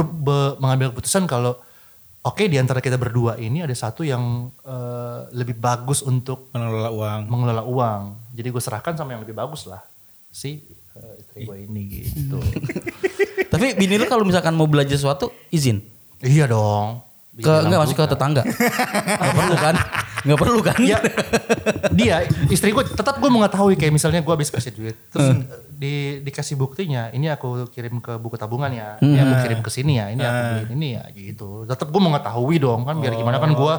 [0.58, 1.54] mengambil keputusan kalau
[2.20, 7.20] oke di antara kita berdua ini ada satu yang eh, lebih bagus untuk Mengelola uang.
[7.30, 8.02] mengelola uang.
[8.34, 9.86] Jadi gue serahkan sama yang lebih bagus lah.
[10.28, 12.42] Si eh, istri gue ini gitu.
[13.54, 15.78] Tapi bini lu kalau misalkan mau belajar sesuatu izin.
[16.18, 17.05] iya dong.
[17.36, 18.42] Ke enggak masuk ke tetangga.
[18.44, 19.75] Enggak perlu kan?
[20.25, 20.78] Enggak perlu kan?
[20.80, 20.99] Ya,
[21.96, 22.16] dia
[22.52, 25.44] istri gue tetap gue mengetahui kayak misalnya gue habis kasih duit terus
[25.76, 29.92] di dikasih buktinya ini aku kirim ke buku tabungan ya ini aku kirim ke sini
[30.00, 33.52] ya ini aku beliin ini ya gitu tetap gue mengetahui dong kan biar gimana kan
[33.52, 33.75] gue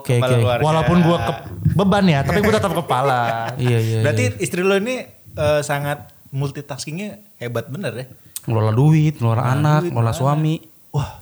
[0.00, 0.40] Oke Kepala oke.
[0.40, 0.62] keluarga.
[0.64, 1.32] walaupun gue ke
[1.76, 3.22] beban ya tapi gue tetap kepala
[3.60, 3.98] Iya iya.
[4.00, 4.38] Berarti iya.
[4.40, 5.04] istri lo ini
[5.36, 8.06] eh, sangat multitaskingnya hebat bener ya.
[8.48, 10.64] ngelola duit, ngelola anak, ngelola suami.
[10.96, 11.19] wah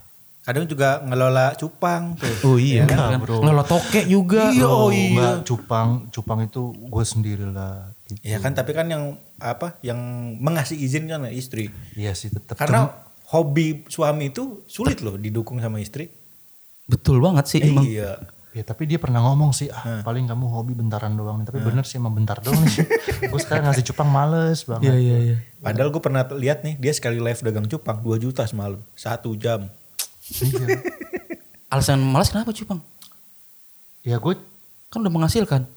[0.48, 2.32] Kadang juga ngelola cupang tuh.
[2.48, 3.20] Oh iya Enggak, kan.
[3.20, 3.36] bro.
[3.44, 4.48] Ngelola toke juga.
[4.48, 5.08] Iya, oh Bro, iya.
[5.12, 8.16] enggak, cupang cupang itu gue sendiri lah gitu.
[8.24, 10.00] Ya kan tapi kan yang apa yang
[10.40, 11.68] mengasih izin kan istri.
[11.92, 12.88] iya sih tetap Karena
[13.28, 16.08] hobi suami itu sulit loh didukung sama istri.
[16.88, 17.84] Betul banget sih emang.
[17.84, 18.16] Iya.
[18.56, 21.46] Ya tapi dia pernah ngomong sih, ah paling kamu hobi bentaran doang nih.
[21.52, 22.88] Tapi bener sih emang bentar doang nih.
[23.30, 24.88] gue sekarang ngasih cupang males banget.
[24.88, 25.36] Iya iya iya.
[25.60, 28.80] Padahal gue pernah lihat nih dia sekali live dagang cupang 2 juta semalam.
[28.96, 29.68] Satu jam.
[30.30, 30.66] Iya.
[31.72, 32.80] Alasan malas kenapa cupang?
[34.00, 34.34] Ya gue,
[34.88, 35.68] Kan udah menghasilkan.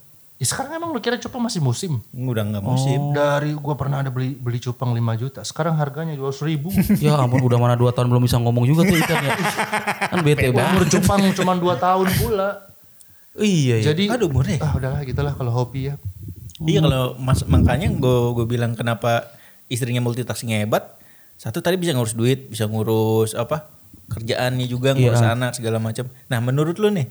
[0.41, 1.99] ya sekarang emang lu kira cupang masih musim?
[2.09, 3.13] Udah nggak musim.
[3.13, 5.43] Dari gue pernah ada beli beli cupang 5 juta.
[5.43, 6.71] Sekarang harganya 200 ribu.
[7.03, 9.31] Ya ampun udah mana 2 tahun belum bisa ngomong juga tuh ikan ya.
[10.09, 10.71] Kan bete banget.
[10.73, 12.49] Umur cupang cuma 2 tahun pula.
[13.37, 13.85] Iya iya.
[13.93, 14.59] Jadi, Aduh, umurnya.
[14.59, 15.95] ah udahlah gitulah kalau hobi ya.
[16.63, 19.27] Iya kalau mas makanya gue gue bilang kenapa
[19.67, 20.87] istrinya multitasking hebat.
[21.35, 26.09] Satu tadi bisa ngurus duit, bisa ngurus apa kerjaannya juga ngurus anak segala macam.
[26.31, 27.07] Nah menurut lu nih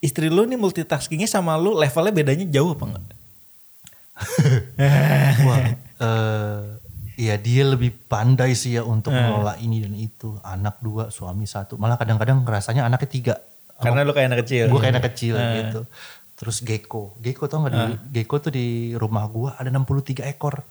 [0.00, 3.04] istri lu nih multitaskingnya sama lu levelnya bedanya jauh apa enggak?
[5.48, 5.58] Wah,
[6.04, 6.60] eh
[7.20, 10.40] ya dia lebih pandai sih ya untuk mengelola ini dan itu.
[10.40, 11.76] Anak dua, suami satu.
[11.76, 13.34] Malah kadang-kadang rasanya anaknya tiga.
[13.80, 14.64] Karena lu kayak anak kecil.
[14.68, 15.80] Gue kayak anak kecil gitu.
[16.40, 17.12] Terus gecko.
[17.20, 17.70] Gecko tau gak?
[17.70, 17.84] Di,
[18.16, 20.64] gecko tuh di rumah gua ada 63 ekor.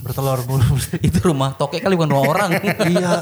[0.00, 0.64] Bertelur mulu.
[1.06, 2.50] Itu rumah toke kali bukan rumah orang.
[2.88, 3.20] iya.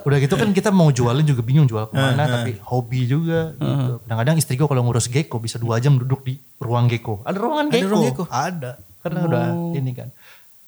[0.00, 2.22] Udah gitu kan kita mau jualin juga bingung jual ke mana.
[2.22, 3.98] tapi hobi juga gitu.
[4.00, 7.18] Kadang-kadang istri gua kalau ngurus gecko bisa dua jam duduk di ruang gecko.
[7.22, 7.88] Ada ruangan Ada gecko.
[7.88, 8.24] ruang gecko?
[8.24, 8.70] Ada.
[8.98, 10.08] Karena udah ini kan.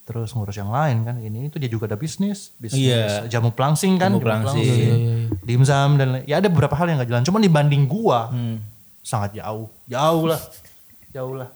[0.03, 1.15] Terus ngurus yang lain kan.
[1.17, 2.51] Ini itu dia juga ada bisnis.
[2.59, 3.31] Bisnis Iya.
[3.31, 4.11] jamu pelangsing kan.
[4.11, 4.59] Jamu pelangsing.
[4.61, 5.15] Iya, iya, iya.
[5.41, 7.23] Dimsum dan ya ada beberapa hal yang gak jalan.
[7.23, 8.59] Cuman dibanding gua Hmm.
[9.01, 9.69] Sangat jauh.
[9.85, 10.41] Jauh lah.
[11.11, 11.49] Jauh lah.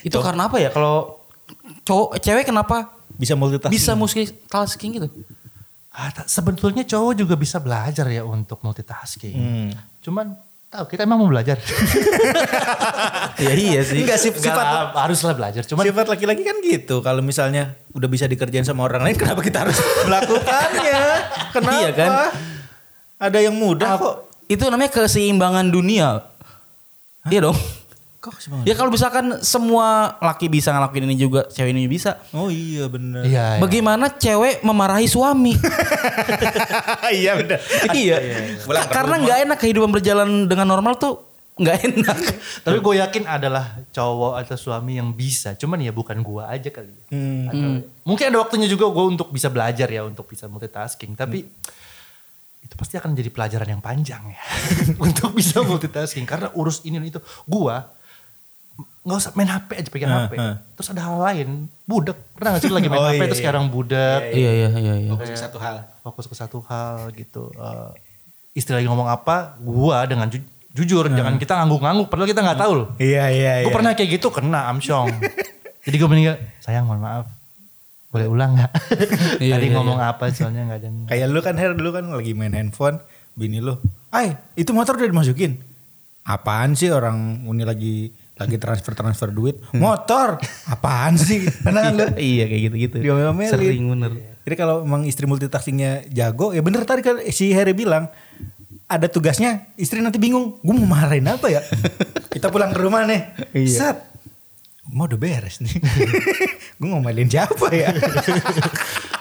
[0.00, 1.18] Itu karena apa ya kalau
[1.82, 3.74] cowok cewek kenapa Bisa multitasking.
[3.74, 5.08] bisa multitasking gitu?
[5.90, 9.34] Ah, sebetulnya cowok juga bisa belajar ya untuk multitasking.
[9.34, 9.70] Hmm.
[10.00, 10.38] Cuman
[10.70, 11.58] tahu kita emang mau belajar.
[13.40, 14.04] Iya iya sih.
[14.04, 15.64] Enggak sih sifat lah, haruslah belajar.
[15.64, 17.00] Cuman sifat laki-laki kan gitu.
[17.00, 21.00] Kalau misalnya udah bisa dikerjain sama orang lain, kenapa kita harus melakukannya?
[21.56, 21.80] Kenapa?
[21.80, 22.10] Iya kan?
[23.16, 24.14] Ada yang mudah kok.
[24.44, 26.20] Itu namanya keseimbangan dunia.
[27.28, 27.58] Iya dong.
[28.20, 28.36] Kok?
[28.68, 32.20] Ya kalau misalkan semua laki bisa ngelakuin ini juga, cewek ini bisa.
[32.36, 33.24] Oh iya bener.
[33.24, 33.56] Iya.
[33.56, 33.60] iya.
[33.60, 35.56] Bagaimana cewek memarahi suami?
[37.20, 37.58] iya bener.
[37.96, 38.16] iya.
[38.60, 41.16] Pulang ke Karena nggak enak kehidupan berjalan dengan normal tuh
[41.56, 42.16] nggak enak.
[42.68, 45.56] Tapi gue yakin adalah cowok atau suami yang bisa.
[45.56, 47.04] Cuman ya bukan gue aja kali ya.
[47.08, 47.48] Hmm.
[47.48, 50.04] Atau- Mungkin ada waktunya juga gue untuk bisa belajar ya.
[50.04, 51.16] Untuk bisa multitasking.
[51.16, 51.48] Tapi
[52.60, 54.42] itu pasti akan jadi pelajaran yang panjang ya.
[55.04, 56.24] untuk bisa multitasking.
[56.24, 57.20] Karena urus ini dan itu.
[57.44, 57.74] Gue
[59.00, 60.32] nggak usah main HP aja pegang Hah, HP.
[60.36, 60.54] hah.
[60.76, 61.48] Terus ada hal lain.
[61.82, 62.16] Budak.
[62.32, 63.42] Pernah gak sih lagi main Oh, HP iya, terus iya.
[63.42, 64.20] sekarang budak.
[64.30, 65.10] iya iya iya iya.
[65.10, 65.76] Fokus ke satu hal.
[66.00, 67.48] fokus ke satu hal gitu.
[68.50, 72.72] Istri lagi ngomong apa, gua dengan ju- jujur, jangan kita ngangguk-ngangguk, padahal kita nggak tahu
[72.76, 72.88] loh.
[72.96, 73.74] Iya iya Gue iya.
[73.74, 75.06] pernah kayak gitu kena amsyong.
[75.86, 77.24] Jadi gue meninggal, sayang mohon maaf,
[78.10, 78.72] boleh ulang nggak?
[79.44, 80.88] Iya, Tadi iya, ngomong apa soalnya nggak ada.
[81.08, 82.98] Kayak lu kan Her dulu kan lagi main handphone,
[83.38, 83.78] bini lu,
[84.10, 85.62] "Ay, itu motor udah dimasukin."
[86.20, 92.06] Apaan sih orang Uni lagi lagi transfer transfer duit motor apaan sih pernah kan lu
[92.16, 92.96] iya kayak gitu-gitu.
[93.04, 93.52] Diomel-omelin.
[93.52, 94.12] Sering bener.
[94.44, 98.08] Jadi kalau emang istri multitaskingnya jago, ya bener tadi kan si Harry bilang
[98.90, 101.62] ada tugasnya, istri nanti bingung, gue mau marahin apa ya?
[102.34, 103.22] Kita pulang ke rumah nih,
[103.70, 104.09] set,
[104.90, 105.78] mau udah beres nih,
[106.78, 107.90] gue ngomelin siapa ya?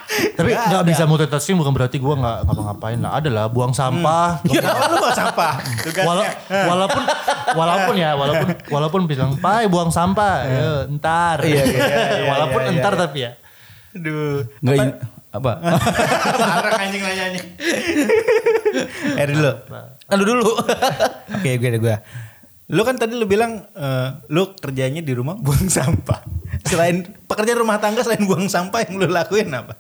[0.09, 3.15] Tapi nggak bisa multitasking bukan berarti gue nggak ngapa-ngapain lah.
[3.15, 4.43] Ada lah buang sampah.
[4.43, 5.53] Kenapa lu bawa sampah?
[5.79, 6.03] Tugasnya.
[6.03, 7.03] Wala- walaupun
[7.55, 12.67] walaupun ya walaupun walaupun bilang pai buang sampah ya, entar Iya, iya, iya, walaupun iya,
[12.67, 12.99] iya, entar iya.
[12.99, 13.31] tapi ya
[13.89, 14.97] Aduh, Nggak in-
[15.29, 15.51] apa?
[16.41, 17.41] marah anjing nanyanya.
[19.13, 19.51] Harry dulu.
[20.09, 20.49] Lalu dulu.
[21.31, 21.95] Oke, gue gue.
[22.69, 26.21] Lu kan tadi lu bilang eh, lu kerjanya di rumah buang sampah.
[26.63, 29.73] Selain pekerjaan rumah tangga selain buang sampah yang lu lakuin apa?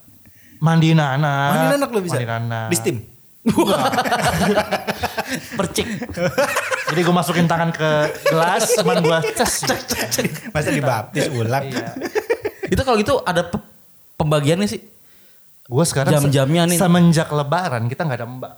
[0.59, 2.19] mandiin anak Mandiin anak lu bisa?
[2.19, 2.97] mandiin anak Di steam?
[5.55, 5.87] percik
[6.85, 7.89] jadi gue masukin tangan ke
[8.25, 10.27] gelas cuman gue ces ces, ces, ces.
[10.49, 11.63] Masa dibaptis ulang?
[11.63, 11.95] Iya.
[12.65, 13.63] itu kalau gitu ada pe-
[14.15, 14.81] pembagiannya sih.
[15.63, 16.75] gue sekarang se- Jam-jamnya nih.
[16.77, 18.53] semenjak lebaran kita nggak ada mbak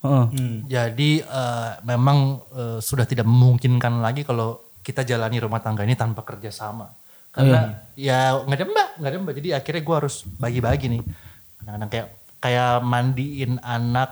[0.00, 0.24] Heeh.
[0.64, 6.24] jadi eh, memang eh, sudah tidak memungkinkan lagi kalau kita jalani rumah tangga ini tanpa
[6.24, 6.88] kerjasama.
[7.30, 9.34] Karena ya nggak ada mbak nggak ada mbak.
[9.38, 11.02] Jadi akhirnya gue harus bagi-bagi nih.
[11.60, 12.08] Kadang-kadang kayak
[12.40, 14.10] kayak mandiin anak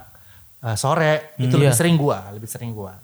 [0.60, 1.34] eh, sore.
[1.40, 1.72] Itu Iya.
[1.72, 2.94] lebih sering gue lebih sering gue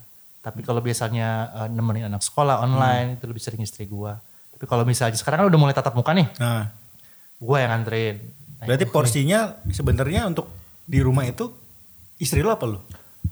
[0.45, 4.13] tapi kalau biasanya eh, nemenin anak sekolah online itu lebih sering istri gue
[4.55, 6.31] tapi kalau misalnya sekarang kan udah mulai tatap muka nih.
[6.39, 6.71] Nah,
[7.43, 8.17] gue yang nganterin.
[8.63, 10.47] Nah, berarti porsinya sebenarnya untuk
[10.87, 11.51] di rumah itu
[12.17, 12.79] istri lo apa lu?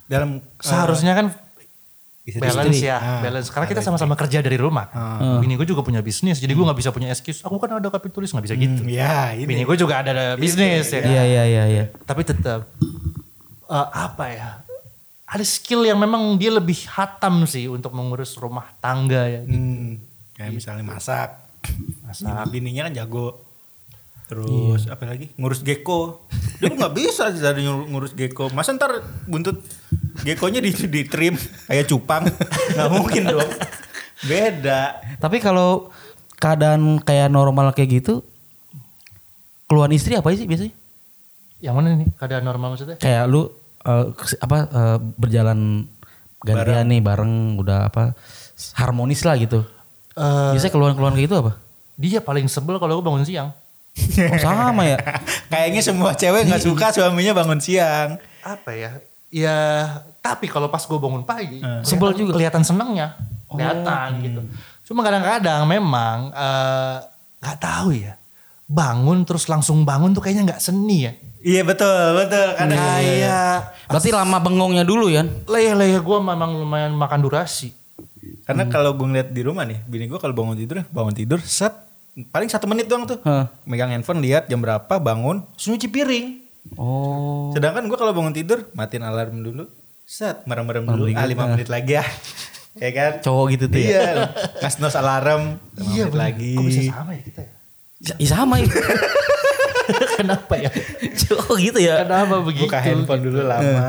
[0.03, 1.27] Dalam eh, seharusnya kan
[2.23, 2.87] istri- balance istri.
[2.87, 5.37] ya Ah, balance karena kita sama-sama kerja dari rumah Ah.
[5.37, 8.29] bini gue juga punya bisnis jadi gue nggak bisa punya excuse aku kan ada kapitulis
[8.29, 9.43] nggak bisa gitu Hmm, ya, ini.
[9.45, 11.03] bini gue juga ada, ada bisnis ya?
[11.03, 11.85] Iya iya iya iya.
[12.01, 12.63] tapi tetap
[13.65, 14.49] eh, apa ya
[15.25, 19.99] ada skill yang memang dia lebih hatam sih untuk mengurus rumah tangga ya Hmm,
[20.33, 21.41] kayak misalnya masak.
[22.01, 22.43] Masak.
[22.49, 23.39] Bininya kan jago.
[24.23, 25.29] Terus apa lagi?
[25.35, 26.23] Ngurus gecko.
[26.57, 28.47] Dia nggak bisa dari ngur- ngurus gecko.
[28.49, 29.59] Masa ntar buntut
[30.21, 32.23] geckonya di, di trim kayak cupang.
[32.71, 33.49] nggak mungkin dong.
[34.23, 34.97] Beda.
[35.17, 35.91] Tapi kalau
[36.35, 38.23] keadaan kayak normal kayak gitu,
[39.65, 40.73] keluhan istri apa sih biasanya?
[41.57, 43.47] yang mana nih keadaan normal maksudnya Kayak lu
[43.81, 45.87] eh, kes- apa eh, berjalan
[46.39, 48.11] gantian nih bareng udah apa
[48.73, 49.63] harmonis lah gitu.
[50.13, 51.51] Eh, Biasanya keluhan-keluhan kayak gitu apa?
[51.93, 53.53] dia paling sebel kalau gue bangun siang
[53.93, 54.97] Oh, sama ya.
[55.51, 58.17] Kayaknya semua cewek nggak suka suaminya bangun siang.
[58.41, 58.91] apa ya?
[59.29, 59.57] Ya
[60.19, 62.31] tapi kalau pas gue bangun pagi Sebel kelihatan- juga.
[62.33, 63.07] kelihatan senengnya.
[63.47, 64.41] Kelihatan gitu.
[64.83, 66.95] Cuma kadang-kadang memang eh,
[67.39, 68.17] nggak tahu ya.
[68.63, 71.13] Bangun terus langsung bangun tuh kayaknya nggak seni ya.
[71.39, 72.47] Iya betul betul.
[72.55, 75.21] Kadang kayak Berarti lama bengongnya dulu ya.
[75.45, 77.69] leher-leher gue memang lumayan makan durasi.
[78.43, 81.71] Karena kalau gue ngeliat di rumah nih, bini gue kalau bangun tidur, bangun tidur, set,
[82.29, 83.17] paling satu menit doang tuh.
[83.21, 83.49] Hah.
[83.63, 86.27] Megang handphone, lihat jam berapa, bangun, nyuci piring.
[86.75, 87.51] Oh.
[87.51, 89.67] Sedangkan gue kalau bangun tidur, matiin alarm dulu,
[90.03, 92.05] set, merem-merem dulu, ah lima menit lagi ya.
[92.81, 93.11] ya kan?
[93.19, 93.87] Cowok gitu tuh ya.
[93.89, 94.07] Iya,
[94.59, 96.15] ngasih nos alarm, lima menit bener.
[96.15, 96.51] lagi.
[96.53, 97.51] kok bisa sama ya kita ya
[98.03, 98.67] Ya, sama ya.
[100.13, 100.69] kenapa ya
[101.23, 102.03] Cowok gitu ya.
[102.03, 103.79] kenapa begitu Buka handphone dulu lama,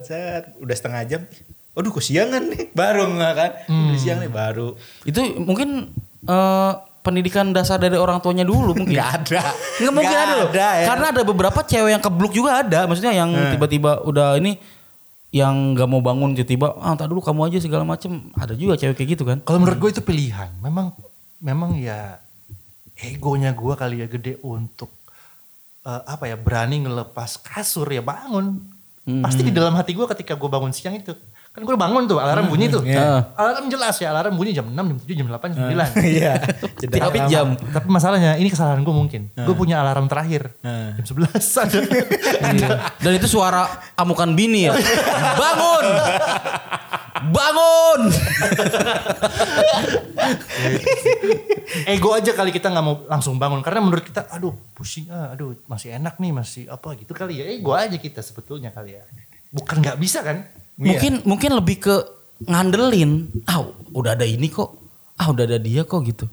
[0.00, 1.22] set, udah setengah jam.
[1.70, 3.50] Waduh kok siangan nih, baru nggak kan?
[3.68, 4.74] Udah siang nih baru.
[5.04, 5.92] Itu mungkin
[6.24, 8.92] eh, pendidikan dasar dari orang tuanya dulu mungkin.
[8.96, 9.42] Nggak ada.
[9.80, 10.50] Nggak mungkin Nggak ada loh.
[10.52, 10.86] ada, ya.
[10.86, 12.84] Karena ada beberapa cewek yang kebluk juga ada.
[12.84, 14.60] Maksudnya yang tiba-tiba udah ini
[15.30, 18.98] yang nggak mau bangun tiba-tiba ah tak dulu kamu aja segala macem ada juga cewek
[18.98, 20.50] kayak gitu kan Kalau menurut gue itu pilihan.
[20.58, 20.90] Memang
[21.38, 22.18] memang ya
[22.98, 24.90] egonya gue kali ya gede untuk
[25.86, 28.60] eh, apa ya berani ngelepas kasur ya bangun.
[29.10, 31.10] Pasti di dalam hati gue ketika gue bangun siang itu
[31.50, 32.78] Kan gue bangun tuh, alarm bunyi tuh.
[32.86, 33.34] Iya.
[33.34, 35.98] Alarm jelas ya, alarm bunyi jam 6, jam 7, jam 8, jam 9.
[36.14, 36.32] Iya.
[36.78, 37.58] Tapi jam.
[37.58, 39.34] Tapi masalahnya ini kesalahan gue mungkin.
[39.34, 40.54] Gue punya alarm terakhir.
[40.62, 41.26] Jam 11
[41.66, 41.78] ada.
[42.54, 42.68] Iya.
[43.02, 43.66] Dan itu suara
[43.98, 44.78] amukan bini ya.
[45.34, 45.86] Bangun!
[47.34, 48.00] Bangun!
[51.90, 53.58] Ego aja kali kita nggak mau langsung bangun.
[53.66, 57.50] Karena menurut kita, aduh pusing, ah, aduh masih enak nih, masih apa gitu kali ya.
[57.50, 59.02] Ego aja kita sebetulnya kali ya.
[59.50, 60.46] Bukan nggak bisa kan?
[60.80, 61.94] Mungkin mungkin lebih ke
[62.48, 63.28] ngandelin.
[63.44, 64.72] Ah, udah ada ini kok.
[65.20, 66.24] Ah, udah ada dia kok gitu.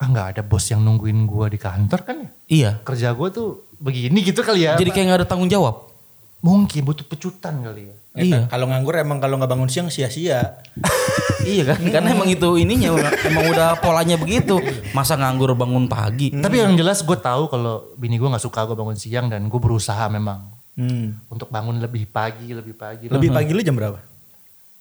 [0.00, 2.28] Ah nggak ada bos yang nungguin gue di kantor kan ya?
[2.48, 2.70] Iya.
[2.80, 4.78] Kerja gue tuh begini gitu kali ya.
[4.80, 5.92] Jadi kayak nggak ada tanggung jawab.
[6.40, 7.94] Mungkin butuh pecutan kali ya.
[8.16, 8.40] Iya.
[8.48, 10.56] Kalau nganggur emang kalau nggak bangun siang sia-sia.
[11.44, 11.84] iya kan?
[11.84, 12.96] Karena emang itu ininya
[13.28, 14.56] emang udah polanya begitu.
[14.96, 16.32] Masa nganggur bangun pagi.
[16.32, 19.60] Tapi yang jelas gue tahu kalau bini gue nggak suka gue bangun siang dan gue
[19.60, 21.20] berusaha memang Hmm.
[21.28, 23.12] untuk bangun lebih pagi, lebih pagi.
[23.12, 24.00] Lebih pagi lu jam berapa?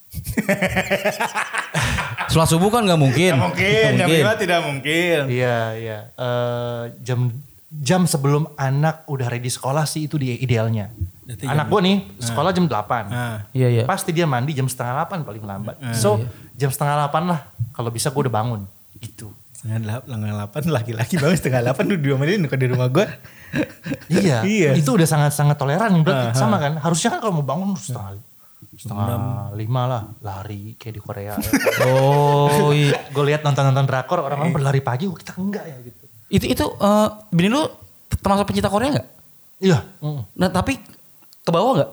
[2.32, 3.36] Setelah subuh kan nggak mungkin.
[3.36, 4.24] Nggak mungkin.
[4.40, 5.20] tidak mungkin.
[5.28, 6.00] Iya, iya.
[6.16, 7.36] Eh, jam
[7.70, 10.90] jam sebelum anak udah ready sekolah sih itu dia idealnya.
[11.30, 13.06] Berarti Anak gue nih sekolah jam 8.
[13.06, 13.84] Nah, Iya iya.
[13.86, 15.78] Pasti dia mandi jam setengah 8 paling lambat.
[15.94, 16.18] So
[16.58, 18.66] jam setengah 8 lah kalau bisa gue udah bangun.
[18.98, 19.30] Gitu.
[19.60, 23.06] Setengah delapan, setengah delapan laki-laki bangun setengah delapan udah dua menit kalau di rumah gue.
[24.08, 24.72] iya, Iya.
[24.80, 26.80] itu udah sangat-sangat toleran berarti sama kan.
[26.80, 28.24] Harusnya kan kalau mau bangun setengah
[28.80, 31.36] setengah lima lah lari kayak di Korea.
[31.84, 33.04] Oh iya.
[33.12, 36.04] gue lihat nonton-nonton drakor orang-orang berlari pagi, oh, kita enggak ya gitu.
[36.32, 37.68] Itu itu eh, bini lu
[38.24, 39.08] termasuk pencinta Korea nggak?
[39.60, 39.80] Iya.
[40.00, 40.40] mm.
[40.40, 40.80] Nah tapi
[41.44, 41.92] ke bawah nggak?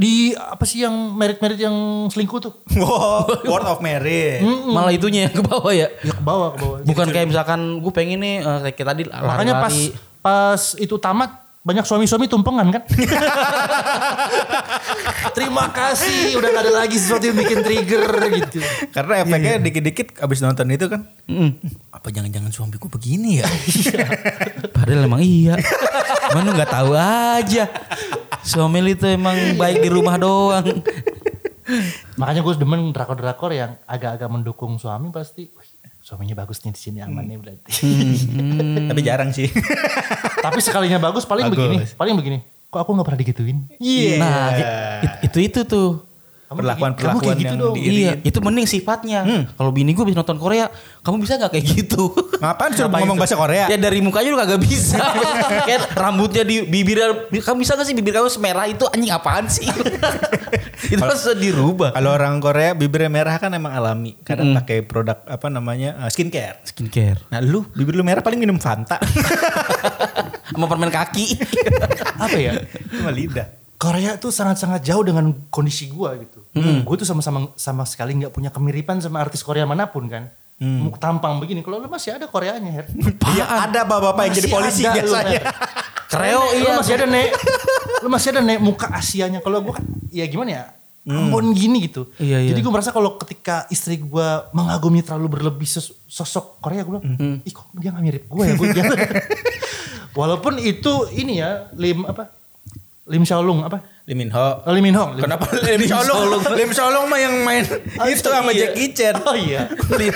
[0.00, 1.76] Di apa sih yang merit-merit yang
[2.08, 2.52] selingkuh tuh?
[2.80, 4.40] Wow, word of marriage.
[4.64, 5.92] Malah itunya yang ke bawah ya.
[6.00, 6.78] Ya ke bawah, ke bawah.
[6.88, 10.24] Bukan kayak misalkan gue pengen nih eh, kayak tadi Makanya pas lari-lari.
[10.24, 12.82] pas itu tamat banyak suami-suami tumpengan kan?
[15.36, 18.64] Terima kasih, udah gak ada lagi sesuatu yang bikin trigger gitu.
[18.88, 21.04] Karena efeknya dikit-dikit abis nonton itu kan.
[21.28, 21.60] Mm.
[21.92, 23.46] Apa jangan-jangan suamiku begini ya?
[24.76, 25.60] Padahal emang iya.
[26.32, 27.68] Lu gak tahu aja.
[28.42, 30.66] Suami lu itu emang baik di rumah doang.
[32.16, 35.48] Makanya gue demen drakor-drakor yang agak-agak mendukung suami pasti.
[35.48, 35.68] "Wih,
[36.00, 37.70] Suaminya bagus nih di sini aman nih berarti.
[38.88, 39.46] Tapi jarang sih.
[40.40, 41.60] Tapi sekalinya bagus paling Bagus.
[41.60, 42.38] begini, paling begini.
[42.66, 43.58] Kok aku nggak pernah digituin?
[43.76, 44.16] Iya.
[44.16, 46.09] Nah it- itu itu tuh.
[46.50, 47.74] Perlakuan-perlakuan kamu kayak gitu yang dong.
[47.74, 49.20] di- Iya, itu mending sifatnya.
[49.48, 50.66] Kalau bini gue bisa nonton Korea,
[51.00, 52.10] kamu bisa nggak kayak gitu?
[52.36, 53.64] Ngapain suruh ngomong bahasa Korea?
[53.66, 54.98] ya dari mukanya lu kagak bisa.
[55.68, 59.70] kayak rambutnya di bibirnya, kamu bisa gak sih bibir kamu semerah itu anjing apaan sih?
[60.90, 61.92] itu harus dirubah.
[61.92, 64.18] Kalau orang Korea bibirnya merah kan emang alami.
[64.18, 66.58] Kadang pakai produk apa namanya uh, skincare.
[66.64, 67.30] Skincare.
[67.30, 68.98] Nah lu bibir lu merah paling minum Fanta.
[70.50, 71.38] Sama permen kaki.
[72.18, 72.58] Apa ya?
[72.90, 73.46] Cuma lidah.
[73.76, 76.39] Korea tuh sangat-sangat jauh dengan kondisi gua gitu.
[76.56, 80.30] Gue tuh sama-sama sama sekali nggak punya kemiripan sama artis Korea mana pun kan.
[80.60, 82.86] Mau tampang begini, kalau lu masih ada Koreanya, Her.
[83.32, 85.40] Iya ada bapak-bapak yang jadi polisi ada lu, biasanya.
[86.12, 86.76] Kreo Lu iya.
[86.76, 87.28] masih ada nek.
[88.02, 89.40] Lu masih ada nek muka Asianya.
[89.40, 90.64] Kalau gua kan ya gimana ya?
[91.08, 92.12] Ambon gini gitu.
[92.20, 92.52] Iya, iya.
[92.52, 95.64] Jadi gue merasa kalau ketika istri gua mengagumi terlalu berlebih
[96.06, 98.54] sosok Korea gue bilang, ih kok dia gak mirip gue ya.
[98.58, 98.98] Gua jangan."
[100.12, 102.36] Walaupun itu ini ya Lim apa?
[103.10, 103.82] Lim Xiaolong apa?
[104.06, 104.62] Lee Min Ho.
[104.62, 105.10] Oh, Lim Min Ho.
[105.10, 106.38] Lim- Kenapa Lim Solong?
[106.54, 107.66] Lim Solong mah yang main
[108.06, 108.70] itu sama iya.
[108.70, 109.18] Jackie Chan.
[109.26, 109.66] Oh iya.
[109.98, 110.14] Lim,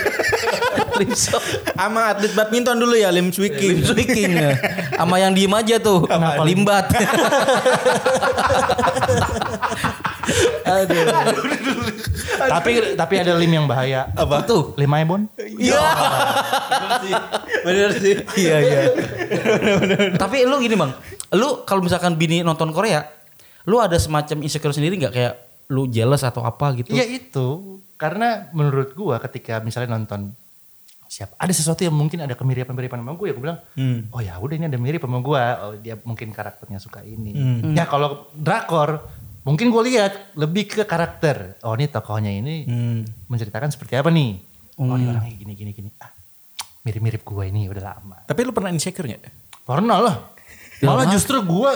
[1.03, 3.83] lim Sama atlet badminton dulu ya Lim Swee King.
[3.83, 4.31] lim swiking.
[4.95, 6.07] Sama yang diem aja tuh.
[6.47, 6.87] Limbat.
[10.65, 11.05] Aduh.
[12.47, 14.09] tapi tapi ada Lim yang bahaya.
[14.11, 14.73] Apa tuh?
[14.75, 15.29] Lim Aibon.
[15.37, 15.81] Iya.
[17.61, 18.15] Bener sih.
[18.35, 18.81] Iya iya.
[20.15, 20.91] Tapi lu gini bang,
[21.33, 23.05] lu kalau misalkan bini nonton Korea,
[23.65, 25.33] lu ada semacam insecure sendiri nggak kayak
[25.69, 26.93] lu jealous atau apa gitu?
[26.93, 27.81] Iya itu.
[27.95, 30.35] Karena menurut gua ketika misalnya nonton
[31.05, 34.09] siap ada sesuatu yang mungkin ada kemiripan-kemiripan sama gue ya gue bilang Hmm.
[34.09, 37.71] oh ya udah ini ada mirip sama gue oh dia mungkin karakternya suka ini Hmm.
[37.71, 38.99] ya kalau drakor
[39.45, 41.61] mungkin gue lihat lebih ke karakter.
[41.61, 43.05] Oh ini tokohnya ini Hmm.
[43.29, 44.41] menceritakan seperti apa nih?
[44.75, 45.89] Oh ini orangnya gini gini gini.
[46.01, 46.11] Ah
[46.81, 48.17] mirip-mirip gue ini udah lama.
[48.25, 49.33] Tapi lu pernah insecure gak?
[49.65, 50.15] pernah lah.
[50.81, 51.71] Malah justru gue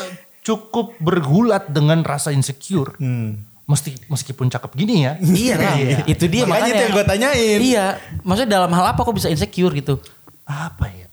[0.46, 2.94] cukup bergulat dengan rasa insecure.
[3.02, 3.42] Hmm.
[3.66, 5.18] Mesti meskipun cakep gini ya.
[5.18, 6.70] Iya lah, itu dia Makanya makanya.
[6.70, 7.58] itu yang gue tanyain.
[7.62, 7.86] Iya,
[8.22, 9.98] maksudnya dalam hal apa kok bisa insecure gitu?
[10.46, 11.06] apa ya?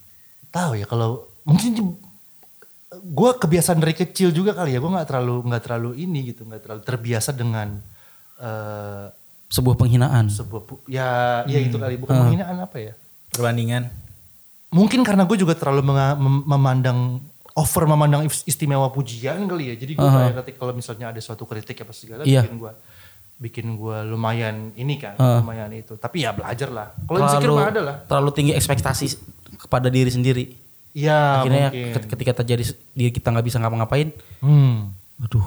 [0.49, 1.77] Tahu ya kalau mungkin
[2.99, 6.61] gue kebiasaan dari kecil juga kali ya gue nggak terlalu nggak terlalu ini gitu nggak
[6.61, 7.79] terlalu terbiasa dengan
[8.37, 9.07] eh
[9.47, 10.27] Sebuah penghinaan.
[10.27, 12.93] sebuah pu- ya ya itu kali bukan penghinaan apa ya
[13.31, 13.87] Perbandingan.
[14.69, 16.99] mungkin karena gue juga terlalu menga- mem- memandang
[17.55, 21.47] over memandang is- istimewa pujian kali ya jadi gue kayak ketika kalau misalnya ada suatu
[21.47, 22.43] kritik apa segala Iya.
[22.43, 22.73] bikin gue
[23.37, 25.39] bikin gue lumayan ini kan, Ah.
[25.39, 25.93] lumayan itu.
[25.95, 26.89] Tapi ya belajar lah.
[26.99, 27.97] Kalau insecure mah ada lah.
[28.03, 29.07] terlalu tinggi ekspektasi
[29.59, 30.45] kepada diri sendiri.
[30.97, 31.93] Iya Akhirnya mungkin.
[31.93, 34.97] ket- ketika terjadi diri kita nggak bisa ngapa-ngapain, Hmm.
[35.19, 35.45] aduh,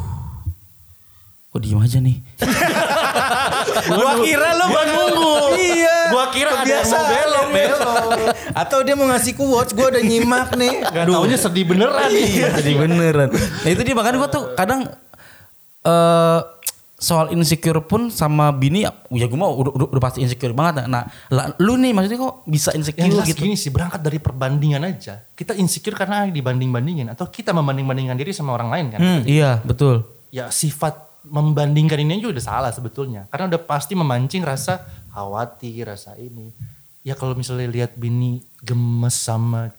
[1.49, 2.21] kok diem aja nih.
[3.89, 5.33] Gua kira lu mau nunggu.
[5.57, 5.97] Iya.
[6.09, 8.09] Gua kira ada yang mau belok, belok.
[8.51, 10.85] Atau dia mau ngasih quotes, gua udah nyimak nih.
[10.93, 12.29] Gak taunya sedih beneran nih.
[12.53, 13.29] Jadi beneran.
[13.33, 14.85] Nah, itu dia makanya gue tuh kadang
[15.79, 16.39] eh
[16.99, 20.85] soal insecure pun sama bini ya gue mau udah, udah, udah pasti insecure banget.
[20.85, 23.41] Nah, lah, lu nih maksudnya kok bisa insecure Yang jelas gitu?
[23.47, 25.23] gini sih berangkat dari perbandingan aja.
[25.31, 28.99] Kita insecure karena dibanding-bandingin atau kita membanding-bandingkan diri sama orang lain kan.
[28.99, 30.03] Hmm, iya betul.
[30.29, 33.31] Ya sifat membandingkan ini aja udah salah sebetulnya.
[33.31, 34.83] Karena udah pasti memancing rasa
[35.15, 36.51] khawatir, rasa ini.
[36.99, 39.71] Ya kalau misalnya lihat bini gemes sama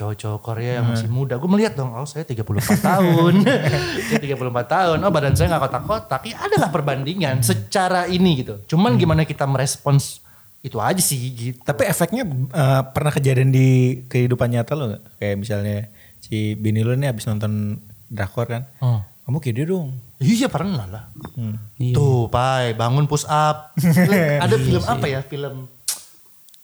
[0.00, 1.36] cowok-cowok Korea yang masih muda.
[1.36, 3.44] Gue melihat dong, oh saya 34 tahun.
[4.08, 6.24] saya 34 tahun, oh badan saya gak kotak-kotak.
[6.24, 8.64] Ya adalah perbandingan secara ini gitu.
[8.64, 10.24] Cuman gimana kita merespons
[10.64, 11.60] itu aja sih gitu.
[11.60, 15.04] Tapi efeknya eh, pernah kejadian di kehidupan nyata lo gak?
[15.20, 15.78] Kayak misalnya
[16.24, 17.76] si bini lu nih abis nonton
[18.08, 18.64] drakor kan.
[18.80, 19.04] Oh.
[19.28, 20.00] Kamu kayak dia dong.
[20.16, 21.04] Iya pernah lah.
[21.36, 21.60] Hmm.
[21.92, 23.76] Tuh, Pai, bangun push up.
[24.44, 25.20] ada film apa ya?
[25.24, 25.68] Film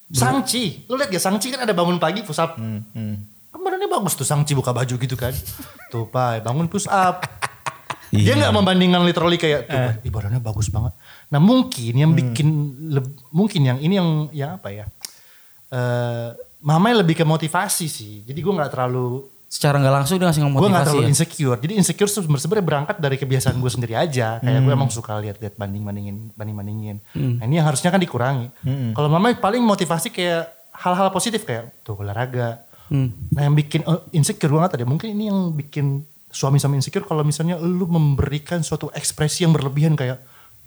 [0.08, 0.86] Sangchi.
[0.86, 2.54] Lu lihat ya Sangchi kan ada bangun pagi push up.
[2.54, 3.14] Hmm, hmm.
[3.50, 5.34] Kan badannya bagus tuh Sangchi buka baju gitu kan.
[5.90, 7.22] Tuh, Pai, bangun push up.
[8.08, 10.94] Dia nggak membandingkan literally kayak tuh, "Ih, badannya bagus banget.
[11.26, 12.48] Nah, mungkin yang bikin
[12.88, 14.86] leb- mungkin yang ini yang yang apa ya?
[15.66, 16.28] Eh,
[16.62, 18.14] mamanya lebih ke motivasi sih.
[18.22, 21.08] Jadi gue nggak terlalu Secara nggak langsung dia ngasih gue gak motivasi terlalu ya.
[21.14, 21.58] insecure.
[21.62, 24.42] Jadi insecure tuh sebenarnya berangkat dari kebiasaan gue sendiri aja.
[24.42, 26.96] Kayak gue emang suka lihat-lihat banding-bandingin, banding-bandingin.
[27.14, 28.50] Nah ini yang harusnya kan dikurangi.
[28.92, 32.66] Kalau mama paling motivasi kayak hal-hal positif kayak tuh olahraga.
[32.86, 33.10] Hmm.
[33.34, 34.86] Nah yang bikin eh, insecure gue deh.
[34.86, 39.96] Mungkin ini yang bikin suami sama insecure kalau misalnya lu memberikan suatu ekspresi yang berlebihan
[39.96, 40.20] kayak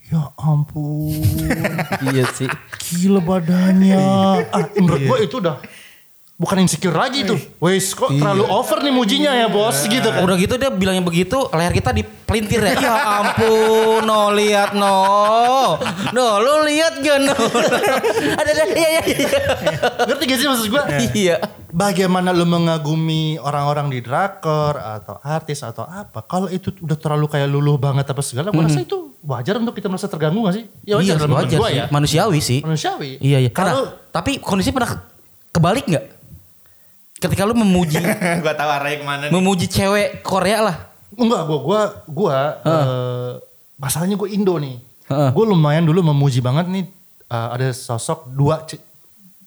[0.10, 1.14] ya ampun
[2.10, 2.50] iya sih.
[2.90, 4.02] gila badannya.
[4.56, 5.62] ah, menurut gue itu udah
[6.40, 7.36] bukan insecure lagi tuh.
[7.60, 10.24] Wes kok terlalu over nih mujinya ya bos gitu kan.
[10.24, 12.74] Udah gitu dia bilangnya begitu, leher kita dipelintir ya.
[12.80, 14.96] Ya ampun, no lihat no.
[16.10, 17.36] No, lu lihat gak no?
[18.32, 19.30] ada ada iya iya iya.
[20.08, 20.84] Ngerti gak sih maksud gue?
[21.14, 21.36] Iya.
[21.70, 26.24] Bagaimana lu mengagumi orang-orang di drakor atau artis atau apa.
[26.24, 28.50] Kalau itu udah terlalu kayak luluh banget apa segala.
[28.50, 30.64] Gue rasa itu wajar untuk kita merasa terganggu gak sih?
[30.82, 31.78] Ya iya, dalam wajar gue sih.
[31.78, 31.86] ya.
[31.90, 32.60] Manusiawi sih.
[32.64, 33.20] Manusiawi.
[33.20, 33.52] Iya iya.
[33.52, 35.04] Karena Kalau tapi kondisi pernah ke-
[35.52, 36.06] kebalik nggak?
[37.20, 38.00] Ketika lu memuji
[38.44, 39.32] gua tahu arahnya ke mana nih.
[39.32, 40.78] memuji cewek Korea lah.
[41.12, 43.32] enggak gue gua gua eh,
[43.76, 44.80] masalahnya gue Indo nih.
[45.06, 45.30] Heeh.
[45.32, 46.86] Gue lumayan dulu memuji banget nih
[47.28, 48.80] eh, ada sosok dua c-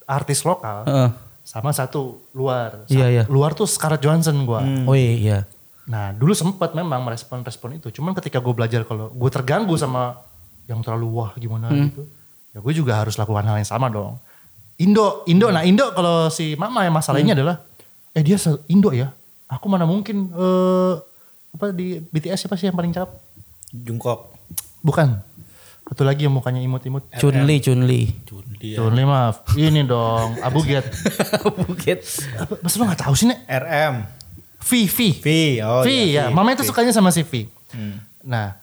[0.04, 1.08] artis lokal Heeh.
[1.40, 2.84] sama satu luar.
[2.86, 3.24] Iya, iya.
[3.26, 4.60] Luar tuh Scarlett Johansson gue.
[4.84, 5.12] Oh iya.
[5.14, 5.38] iya.
[5.82, 7.88] Nah dulu sempat memang merespon-respon itu.
[7.90, 10.20] Cuman ketika gue belajar kalau gue terganggu sama
[10.64, 12.04] yang terlalu wah gimana gitu.
[12.52, 14.20] Ya gue juga harus lakukan hal yang sama dong.
[14.78, 15.48] Indo, Indo.
[15.48, 17.60] Nah Indo kalau si mama yang masalahnya adalah.
[18.12, 19.12] Eh dia se- Indo ya.
[19.46, 20.30] Aku mana mungkin.
[20.30, 20.94] eh
[21.52, 23.10] apa di BTS siapa sih yang paling cakep?
[23.70, 24.32] Jungkook.
[24.80, 25.20] Bukan.
[25.82, 27.04] Satu lagi yang mukanya imut-imut.
[27.16, 28.08] Chunli, Chunli.
[28.56, 28.80] Dia.
[28.80, 29.44] Chun-Li maaf.
[29.52, 30.38] Ini dong.
[30.46, 30.88] Abu Get.
[31.68, 32.00] Bukit.
[32.38, 33.44] Apa, masa lu gak tahu sih Nek?
[33.44, 33.94] RM.
[34.62, 34.98] V, V.
[35.20, 35.28] V.
[35.60, 36.32] Oh V iya, ya, V.
[36.32, 37.44] mama itu sukanya sama si V.
[38.22, 38.54] Nah,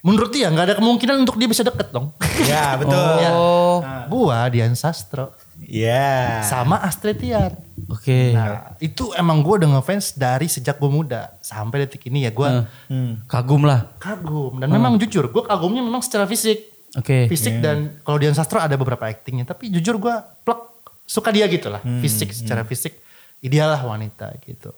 [0.00, 2.14] menurut dia nggak ada kemungkinan untuk dia bisa deket dong.
[2.46, 2.94] Ya betul.
[3.20, 3.30] Ya.
[3.34, 3.82] Oh.
[4.06, 5.34] Gua Dian Sastro
[5.68, 6.40] Iya.
[6.42, 7.52] sama Astrid Tiar.
[7.86, 8.32] Oke.
[8.32, 12.64] Nah, itu emang gue udah ngefans dari sejak gue muda sampai detik ini ya gue
[12.88, 13.20] Hmm.
[13.24, 13.84] Kagum lah.
[13.96, 17.28] kagum dan memang jujur gue kagumnya memang secara fisik, Oke.
[17.28, 20.60] fisik dan kalau Dian Sastro ada beberapa actingnya tapi jujur gue plek
[21.04, 22.96] suka dia gitu lah, fisik secara fisik
[23.38, 24.72] ideal lah wanita gitu.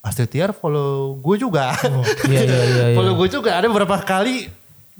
[0.00, 1.74] Astrid Tiar follow gue juga.
[2.24, 2.84] Iya iya iya.
[2.90, 2.94] iya.
[2.94, 4.46] Follow gue juga ada beberapa kali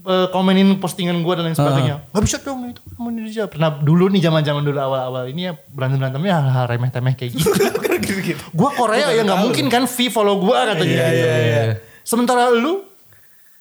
[0.05, 1.97] eh, komenin postingan gue dan lain sebagainya.
[2.13, 3.45] Gak bisa dong itu kamu Indonesia.
[3.49, 7.49] Pernah dulu nih zaman-zaman dulu awal-awal ini ya berantem berantemnya hal-hal remeh-temeh kayak gitu.
[8.61, 10.85] gue Korea ya nggak mungkin kan V follow gue katanya.
[10.85, 11.63] Iya, iya, iya.
[12.03, 12.85] Sementara lu,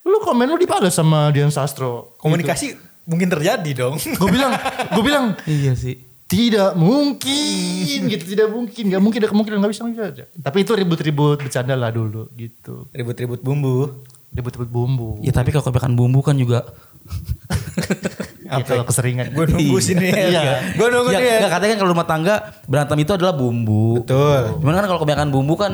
[0.03, 2.13] lu komen lu dibalas sama Dian Sastro.
[2.19, 3.95] Komunikasi mungkin terjadi dong.
[3.97, 4.53] Gue bilang,
[4.91, 6.01] gue bilang Iya sih.
[6.25, 10.73] tidak mungkin gitu tidak mungkin nggak mungkin ada kemungkinan nggak bisa nggak bisa tapi itu
[10.73, 14.01] ribut-ribut bercanda lah dulu gitu Ribut-ribut bumbu.
[14.35, 16.67] Ribut-ribut bumbu Ya tapi kalau kebanyakan bumbu kan juga.
[18.45, 20.09] ya, kalau keseringan Gue nunggu sini.
[20.11, 20.75] Iya.
[20.75, 21.47] Gue nunggu ya, dia.
[21.47, 24.03] katanya kan kalau rumah tangga berantem itu adalah bumbu.
[24.03, 24.59] Betul.
[24.59, 25.73] Cuman kan kalau kebanyakan bumbu kan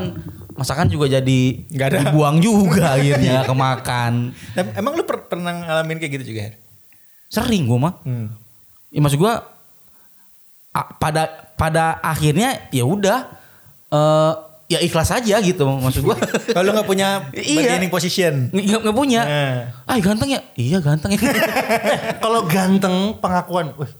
[0.53, 1.97] masakan juga jadi Nggak ada.
[2.05, 4.36] dibuang juga akhirnya kemakan.
[4.53, 6.53] Em- Emang lu per- pernah ngalamin kayak gitu juga?
[7.28, 7.95] Sering gue mah.
[8.03, 8.30] Hmm.
[8.91, 9.34] Ya maksud gue
[10.72, 11.24] pada
[11.55, 13.28] pada akhirnya ya udah
[13.89, 14.34] eh,
[14.72, 16.15] ya ikhlas aja gitu maksud gua.
[16.55, 17.76] Kalau nggak punya Iya.
[17.76, 18.34] bargaining position.
[18.49, 19.22] Nggak nggak punya.
[19.28, 19.59] Nah.
[19.84, 20.39] Ah ganteng ya?
[20.55, 21.19] Iya ganteng ya.
[22.24, 23.91] Kalau ganteng pengakuan, wih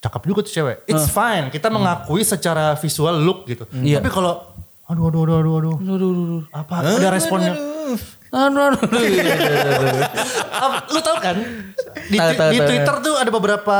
[0.00, 0.76] cakep juga tuh cewek.
[0.88, 1.52] It's fine.
[1.52, 3.68] Kita mengakui secara visual look gitu.
[3.70, 4.00] Iya.
[4.00, 4.40] Tapi kalau
[4.88, 5.74] aduh aduh aduh aduh aduh.
[5.76, 6.42] Aduh, aduh, aduh.
[6.50, 7.52] Apa ada responnya?
[7.52, 8.00] Aduh, aduh,
[8.32, 9.36] iya.
[10.62, 11.36] Ah, lu tahu kan?
[12.08, 12.68] Di, Tahu, tahu, di tahu.
[12.70, 13.78] Twitter tuh ada beberapa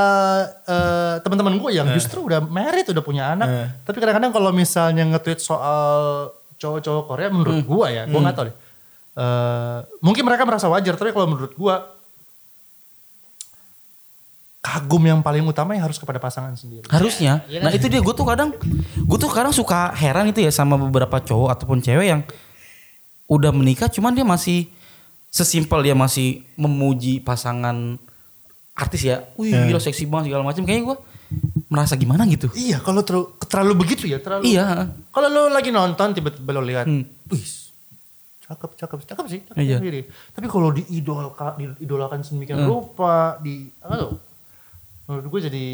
[0.66, 3.48] eh, teman-teman gue yang justru udah married udah punya anak.
[3.82, 6.28] Tapi kadang-kadang kalau misalnya nge-tweet soal
[6.61, 8.57] cowok-cowok Korea menurut gue ya gue nggak tahu deh.
[9.12, 11.74] Eh, mungkin mereka merasa wajar tapi kalau menurut gue
[14.62, 16.86] kagum yang paling utama yang harus kepada pasangan sendiri.
[16.86, 17.42] Harusnya.
[17.50, 18.55] Nah itu dia gue tuh kadang
[18.94, 22.22] gue tuh kadang suka heran itu ya sama beberapa cowok ataupun cewek yang
[23.33, 24.68] udah menikah cuman dia masih
[25.26, 27.97] sesimpel dia masih memuji pasangan
[28.72, 29.24] artis ya.
[29.35, 30.62] Wih gila seksi banget segala macam.
[30.62, 30.97] Kayaknya gue
[31.66, 32.53] merasa gimana gitu.
[32.53, 34.93] iya kalau terlalu, terlalu begitu ya terlalu Iya.
[35.09, 37.09] kalau lo lagi nonton tiba-tiba lo lihat Hmm.
[37.33, 37.41] wih
[38.45, 39.76] cakep cakep cakep sih cakep Iya.
[39.80, 40.01] sendiri
[40.37, 44.12] tapi kalau diidolka diidolakan sedemikian rupa di apa tuh
[45.09, 45.64] menurut gue jadi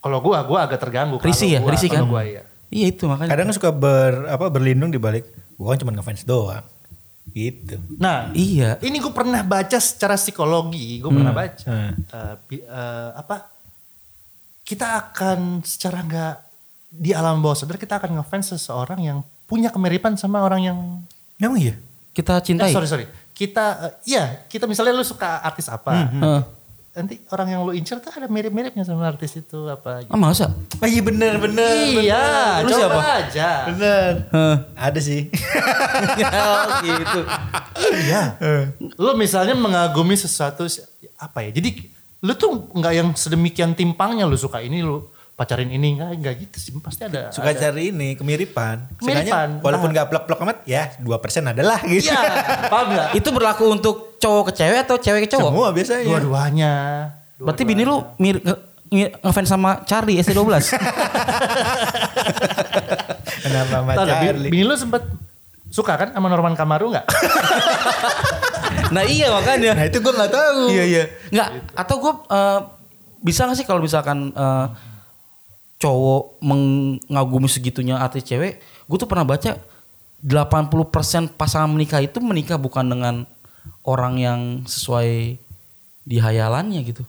[0.00, 2.08] kalau gue gue agak terganggu kalau Risih ya, risih kan.
[2.08, 2.48] gua, iya.
[2.66, 3.30] Iya itu makanya.
[3.30, 6.64] Kadang suka ber apa berlindung di balik gua kan cuma ngefans doang.
[7.28, 7.76] Gitu.
[7.96, 8.78] nah Iya.
[8.80, 11.92] ini gue pernah baca secara psikologi gue pernah baca Hmm.
[11.92, 13.50] Eh, bi- eh, apa
[14.62, 16.34] kita akan secara nggak
[16.88, 20.78] di alam bawah sadar kita akan ngefans seseorang yang punya kemiripan sama orang yang
[21.36, 21.76] Emang iya?
[22.10, 22.70] Kita cintai.
[22.70, 23.06] Eh, sorry sorry.
[23.30, 26.08] Kita eh, iya, kita misalnya lu suka artis apa.
[26.08, 26.40] Heeh.
[26.96, 30.10] Nanti orang yang lu incer tuh ada mirip-miripnya sama artis itu apa gitu.
[30.10, 30.48] Ah masa?
[30.80, 31.92] Oh iya bener bener.
[31.92, 32.24] Iya,
[32.64, 33.00] Lu coba siapa?
[33.20, 33.50] aja.
[33.68, 34.10] Bener.
[34.32, 34.56] Heeh.
[34.72, 35.20] Ada sih.
[36.40, 37.20] oh gitu.
[38.00, 38.22] Iya.
[38.96, 40.64] Lu misalnya mengagumi sesuatu
[41.20, 41.52] apa ya?
[41.52, 41.84] Jadi
[42.24, 45.04] lu tuh nggak yang sedemikian timpangnya lu suka ini lu
[45.36, 47.60] pacarin ini enggak enggak gitu sih pasti ada Suka ada.
[47.60, 48.96] cari ini kemiripan.
[48.96, 49.60] Kemiripan.
[49.60, 52.08] Seenggaknya walaupun gak plek-plek amat ya 2% adalah gitu.
[52.08, 52.20] Iya,
[52.66, 53.08] paham nggak?
[53.14, 55.50] Itu berlaku untuk cowok ke cewek atau cewek ke cowok?
[55.52, 56.04] Semua biasanya.
[56.08, 56.72] Dua-duanya.
[57.36, 60.40] Berarti bini lu mir nge- nge- ngefans sama Charlie ST12.
[63.44, 64.48] Kenapa sama nggak, Charlie?
[64.48, 65.02] bini lu sempet
[65.68, 67.06] suka kan sama Norman Kamaru nggak?
[68.94, 69.74] nah iya makanya.
[69.74, 70.70] Nah itu gue gak tahu.
[70.70, 71.04] Iya iya.
[71.28, 72.60] Enggak, atau gue eh,
[73.20, 74.66] bisa gak sih kalau misalkan eh,
[75.76, 79.60] cowok mengagumi segitunya artis cewek, gue tuh pernah baca
[80.24, 83.28] 80% pasangan menikah itu menikah bukan dengan
[83.84, 85.36] orang yang sesuai
[86.06, 87.02] di hayalannya gitu.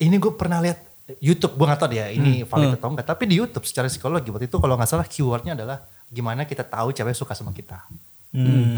[0.00, 0.80] ini gue pernah lihat
[1.18, 4.30] YouTube gue nggak tahu deh ya ini valid atau enggak tapi di YouTube secara psikologi
[4.30, 7.82] waktu itu kalau nggak salah keywordnya adalah gimana kita tahu cewek suka sama kita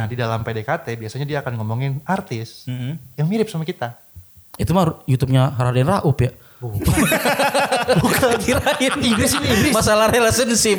[0.00, 2.96] nah di dalam PDKT biasanya dia akan ngomongin artis Mm-mm.
[3.20, 4.00] yang mirip sama kita
[4.56, 6.28] Itu mah YouTube-nya Raden Raup ya.
[7.94, 9.72] Bukan kirain Inggris ini, Inggris.
[9.72, 10.78] Masalah relationship.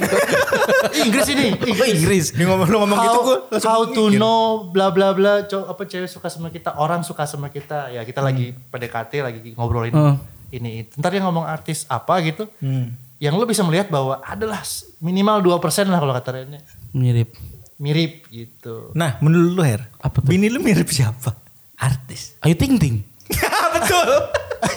[1.03, 2.31] Inggris ini Oh, Inggris.
[2.31, 4.17] Dia ngomong lu ngomong how, gitu gue langsung how to mikir.
[4.17, 8.01] know bla bla bla cow- apa cewek suka sama kita orang suka sama kita ya
[8.01, 10.15] kita lagi PDKT lagi ngobrolin Hmm.
[10.49, 12.93] ini ntar dia ngomong artis apa gitu Hmm.
[13.17, 14.61] yang lu bisa melihat bahwa adalah
[14.99, 16.59] minimal 2% lah kalau kata Rene
[16.91, 17.33] Mirip.
[17.75, 19.89] mirip gitu Nah menurut lu Her.
[19.97, 20.29] Apa tuh?
[20.29, 21.33] Bini lu mirip siapa?
[21.75, 22.37] Artis.
[22.39, 23.01] Ayu Ting Ting.
[23.75, 24.07] Betul.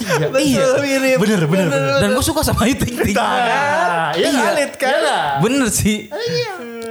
[0.06, 0.66] Betul Iya.
[0.78, 1.18] mirip.
[1.18, 1.68] Bener, bener,
[1.98, 2.94] Dan gue suka sama Ting.
[3.12, 4.92] Nah, iya valid kan?
[4.92, 5.18] Iya?
[5.40, 6.06] Bener sih.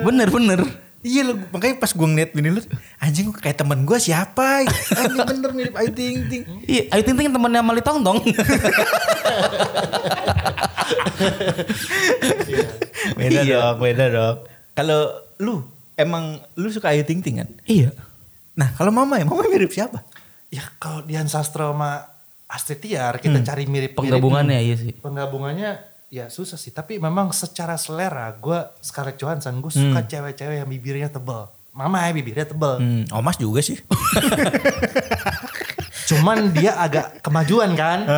[0.01, 0.62] Bener bener.
[0.99, 2.58] Iya lu, makanya pas gue ngeliat bini lu,
[2.97, 4.66] anjing kayak temen gue siapa?
[4.66, 6.41] Anjing bener mirip Ayu Ting Ting.
[6.66, 8.18] Iya, Ayu Ting Ting temennya Mali Tong Tong.
[13.16, 13.56] Beda Iya.
[13.62, 14.36] dong, beda dong.
[14.74, 14.99] Kalau
[15.38, 15.62] lu,
[15.95, 17.49] emang lu suka Ayu Ting Ting kan?
[17.66, 17.93] iya.
[18.56, 19.99] Nah kalau mama ya, mama mirip siapa?
[20.48, 22.06] Ya kalau Dian Sastro sama
[22.46, 24.93] Astrid Tiar kita cari mirip Penggabungannya iya sih.
[24.96, 25.72] penggabungannya
[26.08, 30.08] ya susah sih tapi memang secara selera gue Scarlett Johansson gue suka Hmm.
[30.08, 33.76] cewek-cewek yang bibirnya tebel mama ya bibirnya tebel Hmm, Omas juga sih.
[36.06, 38.06] cuman dia agak kemajuan kan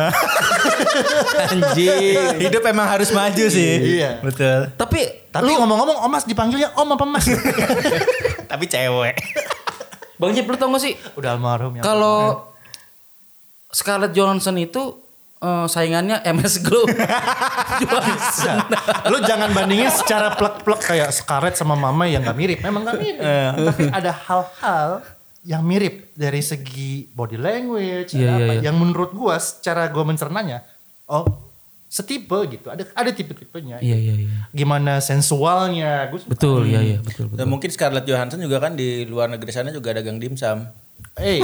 [1.48, 2.36] Anjing.
[2.38, 3.98] Hidup emang harus maju sih.
[3.98, 4.20] Iya.
[4.20, 4.68] Betul.
[4.74, 7.26] Tapi tapi ngomong-ngomong Omas dipanggilnya Om apa Mas
[8.50, 9.16] Tapi cewek.
[10.18, 10.94] Bang Jep lu tau gak sih?
[11.14, 12.50] Udah almarhum ya kalau
[13.70, 14.98] Scarlett Johansson itu
[15.38, 16.84] eh, saingannya MS Glow.
[17.82, 18.58] Johansson.
[19.08, 22.58] lu jangan bandingin secara plek-plek kayak Scarlett sama Mama yang gak mirip.
[22.60, 23.22] Memang gak mirip.
[23.22, 24.90] Tapi ada hal-hal
[25.46, 28.68] yang mirip dari segi body language iya, apa, iya.
[28.68, 30.66] yang menurut gua secara gua mencernanya
[31.08, 31.47] oh
[31.88, 34.28] setipe gitu ada ada tipe-tipenya Iya iya iya.
[34.50, 37.36] gimana sensualnya gue Betul iya iya betul betul.
[37.36, 40.68] Dan mungkin Scarlett Johansson juga kan di luar negeri sana juga dagang dimsum.
[41.16, 41.40] eh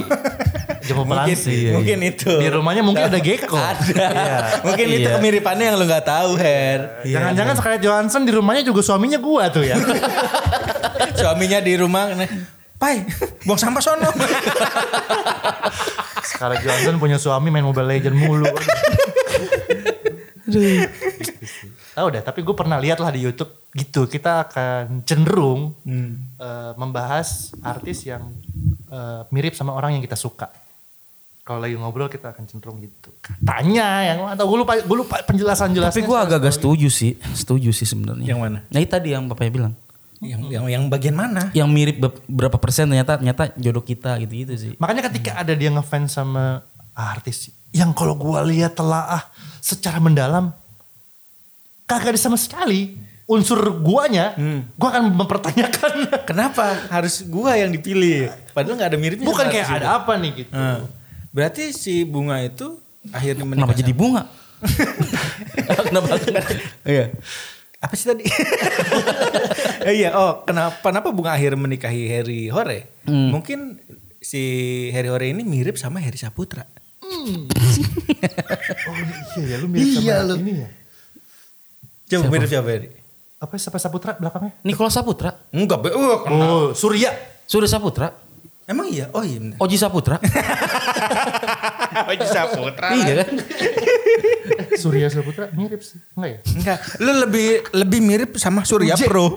[0.81, 2.31] jemput Mungkin, pelansi mungkin itu.
[2.37, 4.07] di rumahnya mungkin ada gecko Ada.
[4.67, 5.17] Mungkin itu Iya.
[5.17, 7.01] kemiripannya yang lu nggak tahu, Her.
[7.03, 9.81] jangan-jangan Scarlett Johansson di rumahnya juga suaminya gua tuh ya
[11.19, 12.29] Suaminya di rumah, nih,
[12.75, 13.07] Pai,
[13.43, 14.11] buang sampah sono.
[16.23, 18.51] Sekarang Johnson punya suami main Mobile Legend mulu.
[21.95, 24.07] Tahu dah, tapi gue pernah lihat lah di YouTube gitu.
[24.07, 28.23] Kita akan cenderung eh, membahas artis yang
[28.91, 30.51] eh, mirip sama orang yang kita suka.
[31.45, 33.13] Kalau lagi ngobrol kita akan cenderung gitu.
[33.21, 36.01] Katanya yang atau gue lupa gue lupa penjelasan jelasnya.
[36.01, 38.25] Tapi gue agak-agak setuju sih, setuju sih sebenarnya.
[38.25, 38.59] Yang mana?
[38.73, 39.75] Nah itu tadi yang bapaknya bilang,
[40.25, 41.53] yang, yang yang bagian mana?
[41.53, 44.73] yang mirip be- berapa persen ternyata ternyata jodoh kita gitu-gitu sih.
[44.81, 46.65] Makanya ketika ada dia ngefans sama
[46.97, 49.29] artis yang kalau gua lihat telaah
[49.65, 50.53] secara mendalam
[51.89, 54.37] kagak ada sama sekali unsur guanya,
[54.77, 55.93] gua akan mempertanyakan.
[56.29, 58.29] Kenapa harus gua yang dipilih?
[58.53, 59.25] Padahal nggak ada miripnya.
[59.25, 60.53] Bukan kayak ada apa nih gitu.
[60.53, 60.85] Nah,
[61.33, 62.77] berarti si bunga itu
[63.09, 63.73] akhirnya menikah.
[63.73, 64.23] Kenapa jadi bunga?
[65.89, 66.07] Kenapa?
[66.85, 67.17] Iya.
[67.81, 68.25] Apa sih tadi?
[69.85, 73.05] Iya, oh kenapa kenapa bunga akhirnya menikahi Harry Hore?
[73.05, 73.77] Mungkin
[74.17, 74.41] si
[74.97, 76.65] Harry Hore ini mirip sama Harry Saputra.
[77.25, 78.95] Oh
[79.37, 80.69] iya ya lu mirip sama ini ya.
[82.07, 82.89] Coba mirip siapa Harry?
[83.41, 84.53] Apa siapa Saputra belakangnya?
[84.63, 86.49] Nikola Saputra, Enggak, be- uh, kenal.
[86.49, 87.13] Oh, Surya.
[87.45, 88.09] Surya Saputra,
[88.65, 89.13] Emang iya?
[89.13, 89.61] Oh iya bener.
[89.61, 90.17] Oji Saputra.
[92.11, 92.87] Oji Saputra.
[92.97, 93.29] iya kan?
[94.81, 96.01] Surya Saputra mirip sih.
[96.17, 96.39] Enggak ya?
[96.57, 99.37] Enggak, lu lebih lebih mirip sama Surya Pro.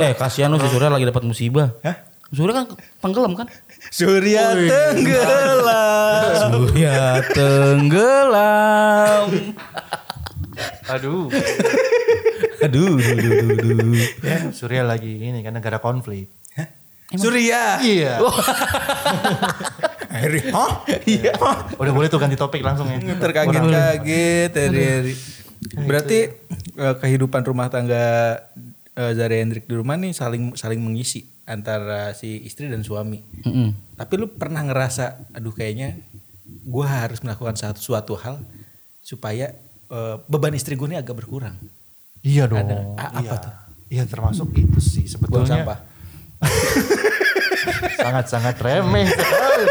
[0.00, 1.74] Eh kasihan lu si Surya lagi dapat musibah.
[1.82, 1.96] Hah?
[2.30, 2.66] Surya kan
[3.02, 3.50] tenggelam kan?
[3.90, 6.46] Surya tenggelam.
[6.46, 9.26] Surya tenggelam.
[10.86, 11.26] Aduh.
[12.60, 13.98] Aduh, aduh, aduh, aduh.
[14.22, 16.30] ya, Surya lagi ini kan negara konflik.
[17.18, 17.82] Surya.
[17.82, 18.22] Iya.
[20.14, 20.46] Harry.
[20.54, 20.86] Hah?
[21.02, 21.34] Iya.
[21.74, 23.02] Udah boleh tuh ganti topik langsung ya.
[23.18, 25.14] Terkaget-kaget Harry.
[25.82, 26.18] Berarti
[26.78, 28.38] eh, kehidupan rumah tangga
[28.94, 33.18] eh, Zara Hendrik di rumah nih saling saling mengisi antara si istri dan suami.
[33.42, 33.98] Mm-mm.
[33.98, 35.98] Tapi lu pernah ngerasa, aduh kayaknya
[36.46, 38.38] gue harus melakukan satu suatu hal
[39.02, 39.50] supaya
[39.90, 41.58] eh, beban istri gue ini agak berkurang.
[42.22, 42.62] Iya dong.
[42.62, 42.76] Ada.
[42.94, 43.42] A- apa iya.
[43.42, 43.54] tuh?
[43.90, 45.66] Iya termasuk itu sih Buang sebetulnya.
[45.66, 45.78] sampah.
[48.06, 49.64] Sangat-sangat remeh sekali.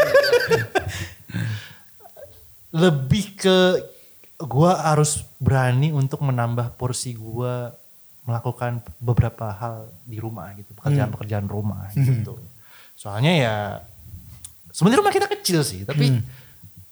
[2.70, 3.58] Lebih ke
[4.44, 7.74] gua harus berani untuk menambah porsi gua
[8.28, 12.36] melakukan beberapa hal di rumah gitu, pekerjaan-pekerjaan rumah gitu.
[12.94, 13.54] Soalnya ya
[14.70, 16.20] sebenarnya rumah kita kecil sih, tapi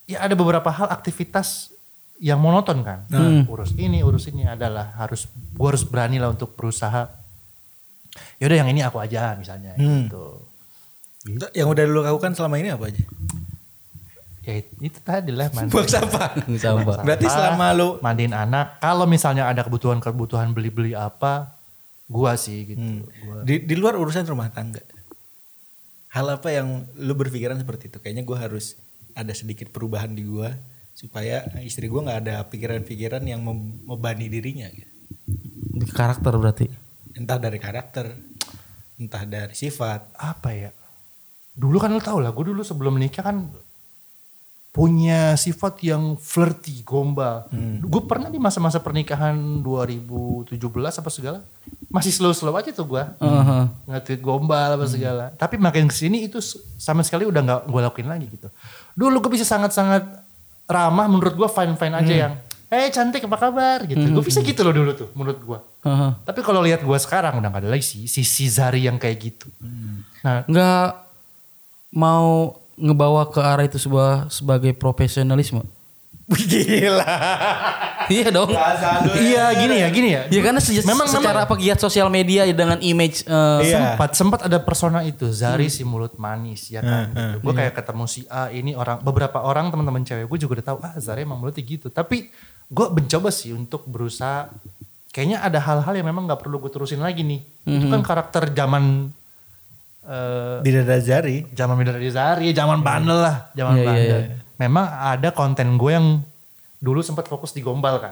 [0.08, 1.70] ya ada beberapa hal aktivitas
[2.18, 3.04] yang monoton kan.
[3.46, 7.06] Urus ini, urus ini adalah harus gua harus berani lah untuk berusaha.
[8.42, 10.42] Yaudah yang ini aku aja misalnya gitu.
[11.54, 13.04] Yang udah lu lakukan selama ini apa aja?
[14.48, 15.68] Ya itu, itu tadi lah mandi.
[15.68, 16.32] Buang sampah.
[16.56, 17.04] Sampah.
[17.04, 21.52] Berarti selama lu mandiin anak, kalau misalnya ada kebutuhan-kebutuhan beli-beli apa,
[22.08, 22.80] gua sih gitu.
[22.80, 23.04] Hmm.
[23.04, 24.80] Gua di, di luar urusan rumah tangga.
[26.08, 28.00] Hal apa yang lu berpikiran seperti itu?
[28.00, 28.80] Kayaknya gue harus
[29.12, 30.48] ada sedikit perubahan di gue
[30.96, 34.72] supaya istri gue nggak ada pikiran-pikiran yang mem- membebani dirinya.
[34.72, 34.88] Gitu.
[35.84, 36.72] Ke karakter berarti.
[37.12, 38.16] Entah dari karakter,
[38.96, 40.16] entah dari sifat.
[40.16, 40.72] apa ya?
[41.52, 43.52] Dulu kan lu tau lah, gue dulu sebelum menikah kan
[44.78, 47.50] punya sifat yang flirty, gombal.
[47.82, 51.42] Gue pernah di masa-masa pernikahan 2017 apa segala,
[51.90, 53.02] masih slow-slow aja tuh gue.
[53.90, 55.34] Nge-tweet gombal apa segala.
[55.34, 56.38] Tapi makin ke sini itu
[56.78, 58.46] sama sekali udah nggak gue lakuin lagi gitu.
[58.94, 60.06] Dulu gue bisa sangat-sangat
[60.70, 62.34] ramah menurut gue fine-fine aja yang,
[62.70, 63.98] eh cantik apa kabar gitu.
[63.98, 65.58] Gue bisa gitu loh dulu tuh menurut gue.
[65.90, 66.10] Heeh.
[66.22, 69.18] Tapi kalau lihat gue sekarang udah gak ada lagi sih si si Zari yang kayak
[69.18, 69.50] gitu.
[70.22, 71.02] Nah Nggak
[71.98, 75.62] mau ngebawa ke arah itu sebuah sebagai profesionalisme.
[76.28, 77.08] Gila.
[78.06, 78.52] iya dong.
[79.16, 80.22] iya gini ya gini ya.
[80.28, 83.96] Ya karena se- Memang- secara pegiat sosial media dengan image eh, Iya.
[83.96, 87.08] sempat sempat ada persona itu Zari si mulut manis ya kan.
[87.34, 90.78] gue kayak ketemu si A ini orang beberapa orang teman-teman cewek gue juga udah tahu
[90.82, 91.88] ah Zari emang mulutnya gitu.
[91.88, 92.28] Tapi
[92.68, 94.52] gue mencoba sih untuk berusaha
[95.08, 97.40] kayaknya ada hal-hal yang memang nggak perlu gue terusin lagi nih.
[97.64, 99.08] Itu kan karakter zaman
[100.08, 101.44] eh Bidadari.
[101.52, 104.20] zaman Bidadari Zari, zaman bandel lah, zaman Iya, iya, bandel.
[104.24, 104.36] iya.
[104.56, 106.06] Memang ada konten gue yang
[106.78, 108.10] dulu sempat fokus di gombal kan.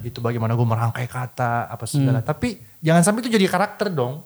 [0.00, 2.22] Itu bagaimana gue merangkai kata apa segala.
[2.22, 4.22] Tapi jangan sampai itu jadi karakter dong.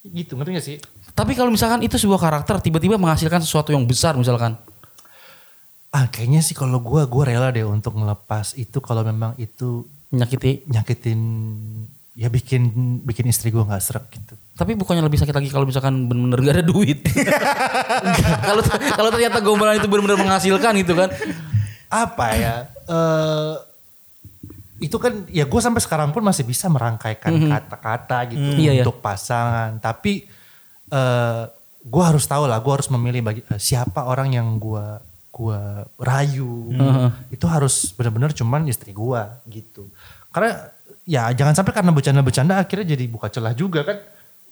[0.00, 0.76] Gitu, ngerti gak sih?
[1.12, 4.56] Tapi kalau misalkan itu sebuah karakter tiba-tiba menghasilkan sesuatu yang besar misalkan.
[5.90, 10.64] Ah kayaknya sih kalau gue, gue rela deh untuk ngelepas itu kalau memang itu Menyakiti.
[10.66, 11.20] nyakitin,
[12.14, 12.62] ya bikin
[13.04, 14.34] bikin istri gue gak serak gitu.
[14.54, 16.98] Tapi bukannya lebih sakit lagi kalau misalkan benar-benar gak ada duit.
[18.48, 21.08] Kalau kalau ternyata gombalan itu benar-benar menghasilkan gitu kan.
[21.88, 22.54] Apa ya?
[22.86, 23.54] eh
[24.80, 28.82] itu kan ya gue sampai sekarang pun masih bisa merangkaikan kata-kata gitu Iya, iya.
[28.84, 29.80] untuk pasangan.
[29.80, 30.24] Tapi
[30.90, 31.42] eh
[31.80, 34.84] gue harus tahu lah, gue harus memilih bagi eh, siapa orang yang gue
[35.30, 36.68] gua rayu.
[37.32, 39.88] Itu harus benar-benar cuman istri gue gitu.
[40.28, 40.68] Karena
[41.08, 43.98] ya jangan sampai karena bercanda-bercanda akhirnya jadi buka celah juga kan.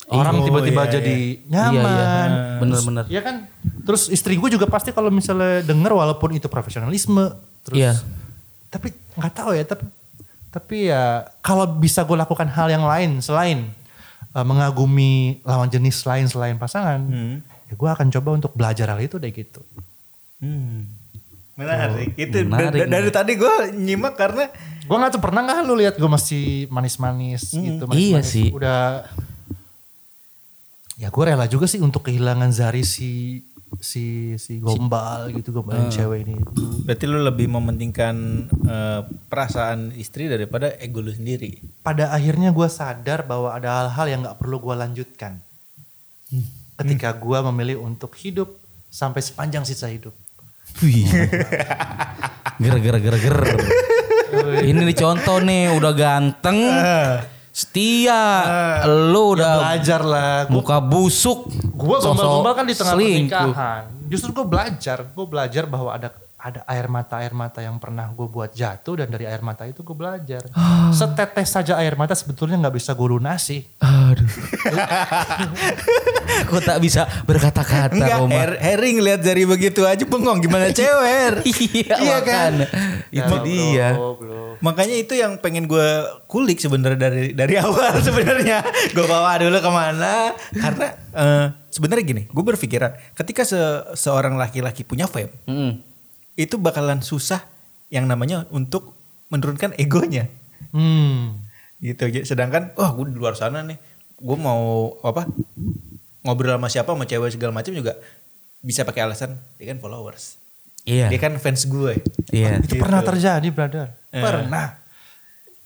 [0.08, 1.60] Orang Oh, tiba-tiba iya, jadi Iya, iya.
[1.68, 2.30] nyaman.
[2.58, 3.04] Bener-bener.
[3.06, 3.36] Iya kan.
[3.82, 7.28] Terus istri gue juga pasti kalau misalnya denger walaupun itu profesionalisme.
[7.62, 7.92] Terus Iya.
[8.66, 9.84] tapi nggak tahu ya tapi
[10.48, 11.04] tapi ya
[11.38, 13.68] kalau bisa gue lakukan hal yang lain selain
[14.30, 17.36] uh, mengagumi lawan jenis lain selain pasangan Hmm.
[17.62, 19.60] ya gue akan coba untuk belajar hal itu deh gitu
[20.38, 20.84] Hmm.
[21.54, 22.14] Menarik.
[22.14, 24.46] itu menarik, da- dari tadi gue nyimak karena
[24.80, 28.28] gue nggak tuh pernah nggak lu lihat gue masih manis-manis gitu Iya manis-manis.
[28.28, 28.48] sih.
[28.48, 29.04] udah
[30.98, 33.40] ya gue rela juga sih untuk kehilangan Zari si
[33.78, 38.16] si si gombal gitu gombalin cewek ini itu berarti lu lebih mementingkan
[38.50, 41.62] eh, perasaan istri daripada ego lu sendiri.
[41.86, 45.38] pada akhirnya gue sadar bahwa ada hal-hal yang nggak perlu gue lanjutkan
[46.78, 48.54] ketika gue memilih untuk hidup
[48.88, 50.14] sampai sepanjang sisa hidup.
[50.80, 51.08] Wih.
[52.58, 53.38] Ger ger ger ger.
[54.70, 56.58] Ini contoh nih udah ganteng,
[57.58, 58.22] setia,
[58.86, 60.34] lu udah Belajar lah.
[60.46, 61.50] Gue muka busuk.
[61.50, 63.34] gue gombal-gombal kan di tengah selingkuh.
[63.34, 63.82] pernikahan.
[64.06, 68.24] Justru gue belajar, gue belajar bahwa ada ada air mata air mata yang pernah gue
[68.24, 70.40] buat jatuh dan dari air mata itu gue belajar.
[70.90, 73.60] Setetes saja air mata sebetulnya nggak bisa gue lunasi.
[73.76, 74.22] Aduh.
[76.48, 78.18] Kok tak bisa berkata-kata Enggak?
[78.24, 81.42] Her- Herring lihat jari begitu aja bengong gimana cewek.
[81.74, 82.52] iya, Iya kan?
[83.10, 83.88] Itu Ya, dia.
[83.92, 84.42] bro, bro.
[84.60, 85.86] Makanya itu yang pengen gue
[86.26, 88.62] kulik sebenarnya dari dari awal sebenarnya.
[88.90, 90.32] Gue bawa dulu ke mana?
[90.52, 95.72] Karena eh, sebenarnya gini, gue berpikiran ketika se- seorang laki-laki punya fame, Mm.
[96.38, 97.42] Itu bakalan susah
[97.90, 98.94] yang namanya untuk
[99.34, 100.30] menurunkan egonya.
[100.70, 101.42] Hmm.
[101.82, 102.22] Gitu.
[102.22, 103.74] Sedangkan, wah gue di luar sana nih,
[104.22, 105.26] gue mau apa
[106.22, 107.98] ngobrol sama siapa sama cewek segala macam juga
[108.62, 110.38] bisa pakai alasan dia kan followers.
[110.86, 111.10] Iya.
[111.10, 112.00] Dia kan fans gue.
[112.30, 112.62] Iya.
[112.62, 113.92] Itu pernah terjadi, brother.
[114.14, 114.22] Eh.
[114.22, 114.78] Pernah.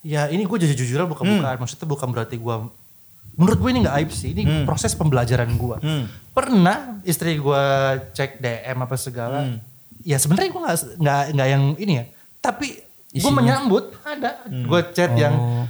[0.03, 1.63] Ya ini gue jujur-jujuran buka-bukaan.
[1.63, 2.57] Maksudnya bukan berarti gue...
[3.39, 4.35] Menurut gue ini gak aib sih.
[4.35, 5.77] Ini proses pembelajaran gue.
[5.79, 6.05] Hmm.
[6.35, 7.63] Pernah istri gue
[8.19, 9.47] cek DM apa segala.
[9.47, 9.63] Hmm.
[10.03, 12.05] Ya sebenarnya gue gak, nggak nggak yang ini ya.
[12.39, 12.67] Tapi
[13.13, 13.95] gue menyambut.
[14.03, 14.45] Ada.
[14.49, 15.35] Gue chat yang...
[15.35, 15.67] Oh.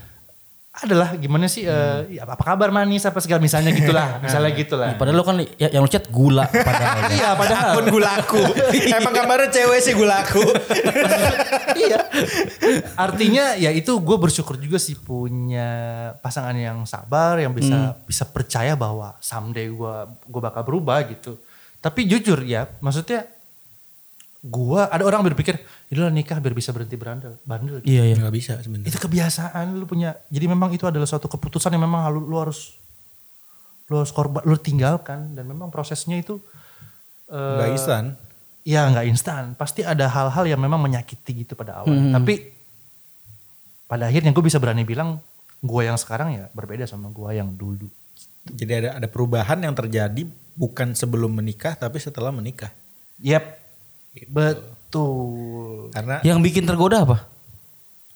[0.73, 1.69] Adalah gimana sih...
[1.69, 3.45] eh, ya, apa kabar manis apa segala.
[3.45, 4.17] Misalnya gitulah.
[4.25, 4.97] misalnya gitulah.
[4.97, 6.97] Padahal lu kan ya- yang lu chat gula padahal.
[7.13, 7.69] Iya padahal.
[7.77, 8.41] Akun gulaku.
[8.97, 10.41] Emang gambarnya cewek sih gulaku.
[11.77, 12.09] iya.
[12.97, 15.69] Artinya ya itu gue bersyukur juga sih punya
[16.25, 21.37] pasangan yang sabar yang bisa bisa percaya bahwa someday gue gue bakal berubah gitu.
[21.83, 23.27] Tapi jujur ya, maksudnya
[24.43, 27.79] gue ada orang berpikir, inilah nikah biar bisa berhenti berandal, bandel.
[27.87, 28.15] Iya, iya.
[28.19, 28.91] Gak bisa sebenarnya.
[28.91, 30.19] Itu kebiasaan lu punya.
[30.35, 32.75] Jadi memang itu adalah suatu keputusan yang memang lu, lu harus
[33.87, 36.43] lu harus korban, lu tinggalkan dan memang prosesnya itu
[37.31, 38.05] eh, Gak instan.
[38.63, 41.99] Ya nggak instan, pasti ada hal-hal yang memang menyakiti gitu pada awal.
[42.15, 42.47] Tapi
[43.91, 45.19] pada akhirnya gue bisa berani bilang
[45.59, 47.91] gue yang sekarang ya berbeda sama gue yang dulu.
[48.47, 52.71] Jadi ada ada perubahan yang terjadi bukan sebelum menikah tapi setelah menikah.
[53.19, 53.62] Yep,
[54.29, 55.89] betul.
[55.93, 57.25] Karena Yang bikin tergoda apa?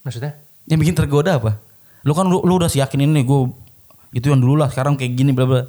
[0.05, 0.36] Maksudnya?
[0.68, 1.59] Yang bikin tergoda apa?
[2.07, 3.40] Lu kan lu, lu udah yakin ini gue
[4.14, 5.62] itu yang dulu lah sekarang kayak gini bla bla.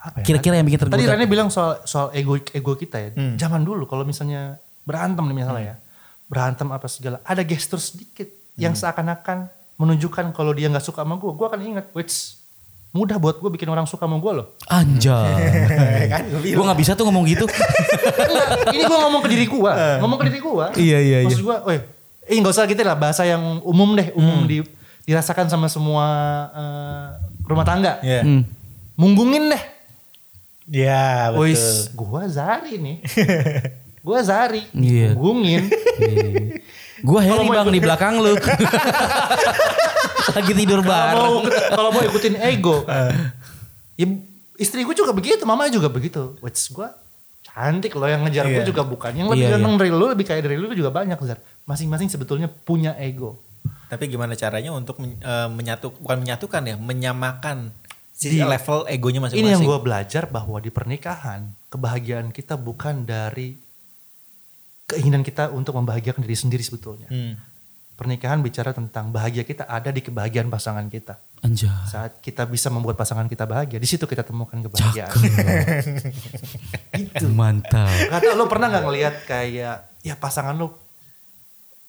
[0.00, 0.24] Apa ya?
[0.26, 0.96] Kira-kira yang bikin tergoda.
[0.96, 3.10] Tadi Rani bilang soal soal ego ego kita ya.
[3.36, 5.76] Zaman dulu kalau misalnya berantem nih misalnya ya,
[6.26, 9.48] berantem apa segala, ada gestur sedikit yang seakan-akan
[9.80, 12.39] menunjukkan kalau dia nggak suka sama gue, gue akan ingat, which
[12.90, 14.46] mudah buat gue bikin orang suka sama gue loh.
[14.66, 15.46] Anjay.
[16.12, 17.46] kan gue gak bisa tuh ngomong gitu.
[17.46, 19.72] Enggak, ini gue ngomong ke diri gue,
[20.02, 20.66] ngomong ke diri gue.
[20.74, 21.28] Iya, iya, iya.
[21.30, 21.80] Maksud gue, eh,
[22.26, 24.66] eh nggak usah gitu lah bahasa yang umum deh, umum di,
[25.06, 26.06] dirasakan sama semua
[26.50, 27.06] eh,
[27.46, 28.02] rumah tangga.
[28.02, 28.26] Iya.
[28.26, 28.42] Hmm.
[28.98, 29.62] Munggungin deh.
[30.70, 31.50] Ya betul.
[31.50, 32.96] Wis, gue Zari nih.
[34.06, 35.14] gue Zari, Iya.
[35.14, 35.70] munggungin.
[37.00, 38.34] Gue Harry bang di belakang lu.
[40.36, 41.18] Lagi tidur Kalau bareng.
[41.18, 41.34] mau
[41.76, 42.84] kalau mau ikutin ego,
[44.00, 44.06] ya,
[44.56, 46.36] istri gue juga begitu, mama juga begitu.
[46.38, 46.88] Which gue
[47.42, 48.66] cantik loh yang ngejar gue Iya.
[48.66, 49.10] juga bukan.
[49.12, 51.38] Yang lebih Iya, ganteng dari lu, lebih kaya dari lu juga banyak Zar.
[51.64, 53.40] Masing-masing sebetulnya punya ego.
[53.86, 57.74] Tapi gimana caranya untuk men- eh, menyatu bukan menyatukan ya, menyamakan
[58.10, 59.42] si Di- level egonya masing-masing.
[59.42, 63.58] Ini yang gue belajar bahwa di pernikahan kebahagiaan kita bukan dari
[64.84, 67.06] keinginan kita untuk membahagiakan diri sendiri sebetulnya.
[67.06, 67.34] Hmm.
[68.00, 71.20] Pernikahan bicara tentang bahagia kita ada di kebahagiaan pasangan kita.
[71.44, 71.68] Anjay.
[71.84, 75.12] Saat kita bisa membuat pasangan kita bahagia, di situ kita temukan kebahagiaan.
[77.12, 77.92] Itu mantap.
[78.08, 80.80] Gak tau lo pernah nggak ngelihat kayak ya pasangan lo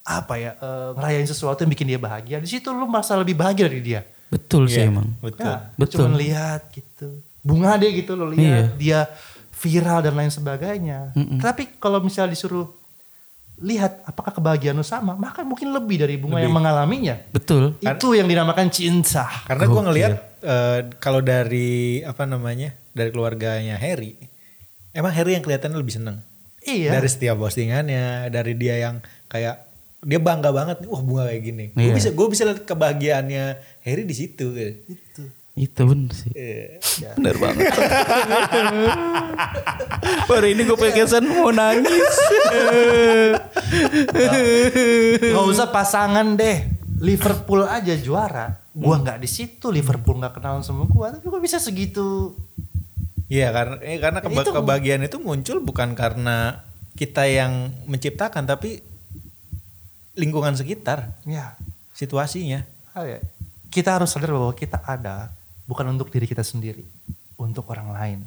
[0.03, 2.43] apa ya eh, ngerayain sesuatu yang bikin dia bahagia.
[2.43, 4.03] Di situ lu merasa lebih bahagia dari dia.
[4.28, 5.16] Betul sih Iya, emang.
[5.24, 5.47] Betul.
[5.47, 6.12] Ya, Betul.
[6.12, 7.24] Cuma lihat gitu.
[7.39, 9.07] Bunga deh gitu lo lihat dia
[9.55, 11.16] viral dan lain sebagainya.
[11.39, 12.80] Tapi kalau misalnya disuruh
[13.62, 17.22] lihat apakah kebahagiaan lu sama, maka mungkin lebih dari bunga yang mengalaminya.
[17.30, 17.78] Betul.
[17.78, 19.30] Itu yang dinamakan cinta.
[19.45, 24.18] Karena gue ngelihat eh, kalau dari apa namanya dari keluarganya Harry,
[24.91, 26.18] emang Harry yang kelihatannya lebih seneng.
[26.62, 26.97] Iya.
[26.97, 29.70] Dari setiap postingannya, dari dia yang kayak
[30.01, 31.66] dia bangga banget wah bunga kayak gini.
[31.78, 31.93] Gue Iya.
[31.93, 33.43] bisa gue bisa lihat kebahagiaannya
[33.86, 34.49] Harry di situ.
[34.89, 35.24] Itu.
[35.52, 36.32] Itu bener sih.
[36.32, 36.80] Eh,
[37.14, 37.68] Bener banget.
[40.26, 42.16] Baru ini gue pengen mau nangis.
[45.22, 46.66] Gak usah pasangan deh.
[46.97, 48.62] Liverpool aja juara.
[48.72, 49.04] Gua Hmm.
[49.04, 49.68] nggak di situ.
[49.68, 51.12] Liverpool nggak kenal sama gua.
[51.12, 52.38] Tapi gua bisa segitu.
[53.26, 56.62] Iya karena eh, karena keba- Itu- kebahagiaan itu muncul bukan karena
[56.93, 58.84] kita yang menciptakan tapi
[60.14, 61.56] lingkungan sekitar, Ya.
[61.91, 62.68] situasinya.
[62.91, 63.20] Ah, ya.
[63.68, 65.32] Kita harus sadar bahwa kita ada
[65.72, 66.84] bukan untuk diri kita sendiri,
[67.39, 68.19] untuk orang lain.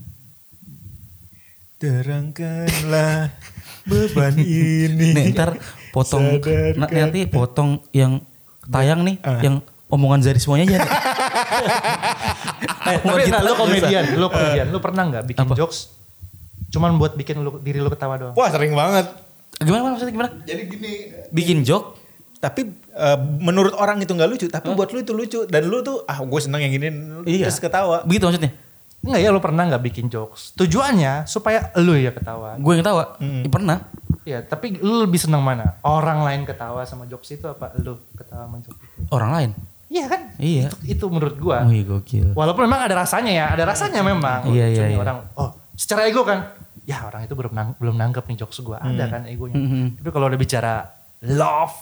[1.76, 3.36] Terangkanlah
[3.84, 5.12] beban ini.
[5.12, 5.60] Nih ntar
[5.92, 6.80] potong Sadarkan.
[6.80, 8.24] na- nanti potong yang
[8.64, 9.60] tayang nih yang
[9.92, 10.78] omongan Zari semuanya aja.
[10.80, 10.92] nih.
[12.84, 15.56] Eh, tapi kita nah, lu komedian, lu komedian, lu pernah nggak bikin Apa?
[15.56, 15.88] jokes
[16.68, 18.34] cuman buat bikin lu, diri lu ketawa doang?
[18.36, 19.08] Wah sering banget.
[19.56, 20.30] Gimana maksudnya gimana?
[20.44, 20.92] Jadi gini,
[21.32, 21.96] Bikin joke?
[22.44, 26.04] Tapi eh, menurut orang itu nggak lucu, tapi buat lu itu lucu dan lu tuh
[26.04, 26.92] ah gue seneng yang gini,
[27.24, 27.48] Iya.
[27.48, 28.04] terus ketawa.
[28.04, 28.52] Begitu maksudnya?
[29.00, 30.52] Enggak ya lu pernah nggak bikin jokes?
[30.56, 32.60] Tujuannya supaya lu ya ketawa.
[32.60, 33.16] Gue yang tawa.
[33.20, 33.78] Ya, pernah.
[34.24, 35.76] Ya, tapi lu lebih senang mana?
[35.80, 39.00] Orang lain ketawa sama jokes itu apa lu ketawa sama jokes itu?
[39.08, 39.50] Orang lain.
[39.92, 40.20] Iya kan?
[40.40, 40.68] Iya.
[40.68, 41.64] Itu, itu menurut gua.
[41.64, 42.32] Oh iya gokil.
[42.32, 44.48] Walaupun memang ada rasanya ya, ada rasanya memang.
[44.48, 44.98] Iya, iya, iya.
[44.98, 46.50] Orang, oh, secara ego kan,
[46.88, 48.80] ya orang itu belum nang, belum nangkep nih jokes gua.
[48.80, 49.54] Ada kan egonya.
[49.60, 50.00] Mhm.
[50.00, 50.88] Tapi kalau udah bicara
[51.28, 51.76] love,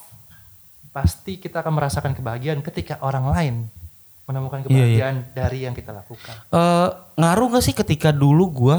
[0.92, 3.54] pasti kita akan merasakan kebahagiaan ketika orang lain
[4.28, 6.34] menemukan Iya, kebahagiaan dari yang kita lakukan.
[6.52, 8.76] Eh, ngaruh gak sih ketika dulu gue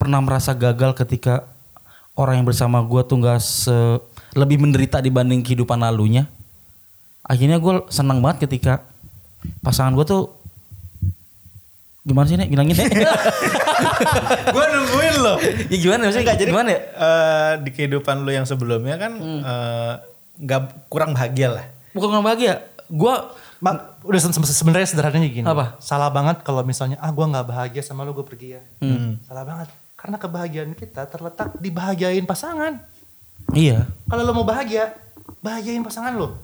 [0.00, 1.46] pernah merasa gagal ketika
[2.16, 3.76] orang yang bersama gue tuh gak se
[4.32, 6.26] lebih menderita dibanding kehidupan lalunya.
[7.22, 8.82] Akhirnya gue senang banget ketika
[9.60, 10.22] pasangan gue tuh
[12.02, 12.88] gimana sih nih bilangin nih?
[14.56, 15.36] gue nungguin loh.
[15.70, 16.24] ya gimana maksudnya?
[16.24, 16.80] Enggak, jadi gimana ya?
[16.82, 19.94] eh, di kehidupan lu yang sebelumnya kan eh,
[20.34, 21.64] nggak kurang bahagia lah.
[21.92, 22.62] Bukan orang bahagia.
[22.86, 23.14] Gue
[23.58, 25.46] Mak, udah se- se- sebenarnya sederhananya gini.
[25.46, 25.78] Apa?
[25.78, 28.62] Salah banget kalau misalnya ah gua nggak bahagia sama lu gue pergi ya.
[28.78, 29.22] Hmm.
[29.22, 29.70] Salah banget.
[29.94, 32.82] Karena kebahagiaan kita terletak di bahagiain pasangan.
[33.52, 34.90] iya Kalau lo mau bahagia,
[35.38, 36.34] bahagiain pasangan lo.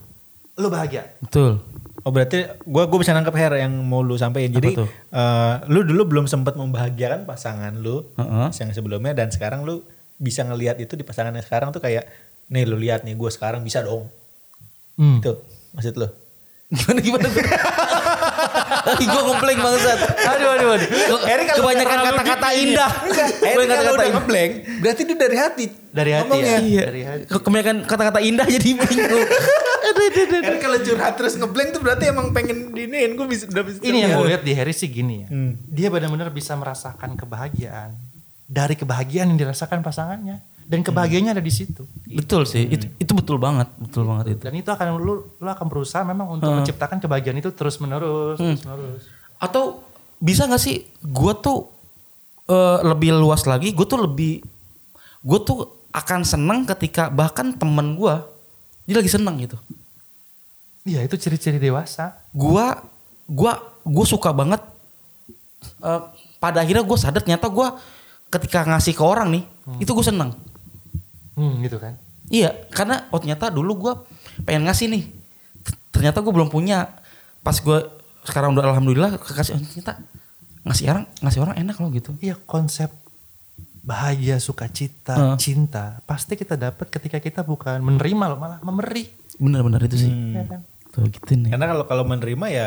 [0.54, 1.10] Lo bahagia.
[1.18, 1.58] betul.
[2.06, 4.54] Oh berarti gua gua bisa nangkep Her yang mau lu sampaikan.
[4.54, 4.86] Jadi tuh?
[5.10, 8.46] eh, lu dulu belum sempat membahagiakan pasangan lu Heeh.
[8.54, 9.82] yang sebelumnya dan sekarang lu
[10.16, 12.06] bisa ngelihat itu di pasangan yang sekarang tuh kayak
[12.48, 14.08] nih lu lihat nih gue sekarang bisa dong.
[14.96, 15.20] Hmm.
[15.20, 15.40] Itu
[15.76, 16.08] maksud lu.
[16.68, 17.28] Gimana gimana?
[18.84, 19.98] Lagi gue komplain bangsat.
[20.36, 20.88] Aduh aduh aduh.
[21.24, 22.90] Eric kalau Kebanyakan kata-kata indah.
[23.40, 24.52] Kebanyakan kalau kata udah ngeblank
[24.84, 25.64] berarti dia dari hati.
[25.88, 26.52] Dari hati Ngomongnya.
[26.52, 26.58] ya.
[26.60, 26.82] Iya.
[26.92, 27.22] Dari hati.
[27.32, 29.26] Kebanyakan kata-kata indah jadi bingung.
[30.28, 33.78] Eric kalau curhat terus ngeblank tuh berarti emang pengen diniin gue bisa udah bisa.
[33.80, 35.28] Ini yang gue lihat di Harry sih gini ya.
[35.32, 35.56] Hmm.
[35.68, 37.96] Dia benar-benar bisa merasakan kebahagiaan
[38.44, 41.88] dari kebahagiaan yang dirasakan pasangannya dan kebahagiaannya ada di situ.
[42.12, 42.68] betul sih.
[42.68, 44.42] Itu itu betul banget, betul banget itu.
[44.44, 48.68] Dan itu akan lu lu akan berusaha memang untuk menciptakan kebahagiaan itu terus menerus, terus
[48.68, 49.08] menerus.
[49.40, 49.80] Atau
[50.20, 51.72] bisa gak sih gue tuh
[52.52, 54.44] eh, lebih luas lagi, gue tuh lebih
[55.24, 58.14] gue tuh akan seneng ketika bahkan temen gue
[58.84, 59.56] dia lagi seneng gitu.
[60.84, 62.12] Iya itu ciri-ciri dewasa.
[62.36, 62.84] Gua
[63.24, 63.56] gua
[63.88, 64.60] gue suka banget
[65.80, 66.02] eh,
[66.36, 67.68] pada akhirnya gue sadar ternyata gue
[68.28, 69.44] ketika ngasih ke orang nih
[69.80, 70.36] itu gue seneng.
[71.38, 71.94] Hmm gitu kan.
[72.28, 73.92] Iya, karena oh ternyata dulu gue
[74.42, 75.04] pengen ngasih nih.
[75.94, 76.98] Ternyata gue belum punya.
[77.46, 77.78] Pas gue
[78.26, 80.02] sekarang udah alhamdulillah kekasih oh, ternyata
[80.66, 82.12] ngasih orang ngasih orang enak loh gitu.
[82.20, 82.92] Iya konsep
[83.80, 85.36] bahagia, sukacita, Heeh.
[85.40, 89.08] cinta pasti kita dapat ketika kita bukan menerima loh malah memberi.
[89.40, 90.12] Bener-bener itu sih.
[90.12, 90.60] Ya kan?
[90.92, 91.56] Tuh gitu nih.
[91.56, 92.66] Karena kalau kalau menerima ya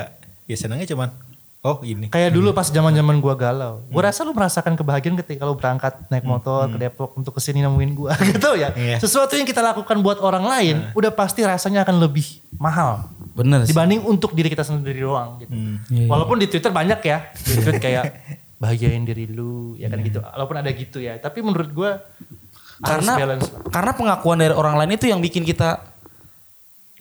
[0.50, 1.14] ya senangnya cuman
[1.62, 2.10] oh ini.
[2.10, 3.86] Kayak dulu pas zaman-zaman gua galau.
[3.90, 7.62] Gua rasa lu merasakan kebahagiaan ketika lu berangkat naik motor ke Depok untuk ke sini
[7.62, 8.74] nemuin gua gitu ya.
[8.74, 8.98] Iya.
[8.98, 13.72] Sesuatu yang kita lakukan buat orang lain udah pasti rasanya akan lebih mahal Bener sih.
[13.72, 15.54] dibanding untuk diri kita sendiri doang gitu.
[15.54, 16.08] Iya, iya.
[16.10, 18.04] Walaupun di Twitter banyak ya, di tweet kayak
[18.62, 20.20] bahagiain diri lu, ya kan gitu.
[20.22, 21.92] Walaupun ada gitu ya, tapi menurut gua
[22.82, 23.38] harus karena
[23.70, 25.91] karena pengakuan dari orang lain itu yang bikin kita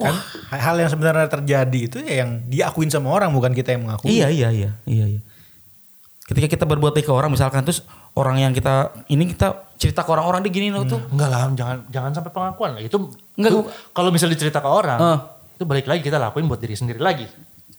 [0.01, 0.17] Kan
[0.51, 4.09] hal yang sebenarnya terjadi itu ya yang diakuin sama orang bukan kita yang mengakui.
[4.11, 5.21] Iya iya iya iya iya.
[6.25, 7.83] Ketika kita berbuat baik ke orang misalkan terus
[8.15, 11.03] orang yang kita ini kita cerita ke orang-orang dia gini loh tuh.
[11.11, 12.83] Enggak lah, jangan jangan sampai pengakuan lah.
[12.83, 15.19] Itu Enggak, kalau misalnya dicerita ke orang, Eh.
[15.59, 17.27] itu balik lagi kita lakuin buat diri sendiri lagi.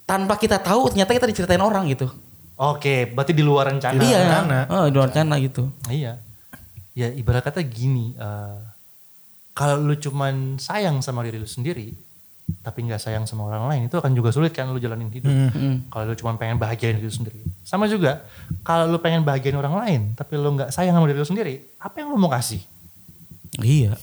[0.03, 2.11] Tanpa kita tahu ternyata kita diceritain orang gitu.
[2.59, 4.03] Oke, berarti di luar rencana.
[4.03, 4.19] iya.
[4.22, 4.59] rencana.
[4.69, 5.72] Oh, di luar rencana gitu.
[5.88, 6.19] Iya.
[6.91, 8.57] Ya ibarat kata gini, eh,
[9.55, 11.95] kalau lu cuman sayang sama diri lu sendiri,
[12.59, 15.31] tapi nggak sayang sama orang lain, itu akan juga sulit kan lu jalanin hidup.
[15.87, 17.39] Kalau lu cuma pengen bahagiain diri lu sendiri.
[17.61, 18.27] Sama juga,
[18.61, 21.95] kalau lu pengen bahagiain orang lain, tapi lu nggak sayang sama diri lu sendiri, apa
[21.97, 22.59] yang lu mau kasih?
[23.57, 23.95] Iya.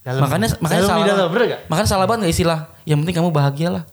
[0.00, 1.06] Dalam- makanya makanya dalam salah.
[1.08, 1.60] dalam, bener gak?
[1.66, 2.60] Makanya salah banget gak istilah.
[2.84, 3.84] Yang penting kamu bahagia lah.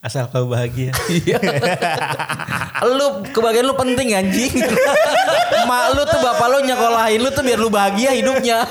[0.00, 0.90] Asal kau bahagia.
[1.14, 1.38] Iya.
[2.82, 4.50] lu kebahagiaan lu penting anjing.
[5.70, 8.66] Mak lu tuh bapak lu nyekolahin lu tuh biar lu bahagia hidupnya.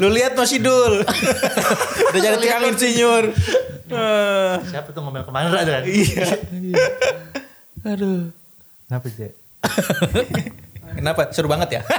[0.00, 1.04] Lu lihat Mas Idul.
[2.08, 3.36] Udah jadi tukang insinyur.
[4.64, 5.84] Siapa tuh ngomel ke mana ada?
[5.84, 6.40] Iya.
[7.84, 8.32] Aduh.
[8.88, 9.28] Kenapa sih?
[10.98, 11.28] Kenapa?
[11.36, 11.82] Seru banget ya?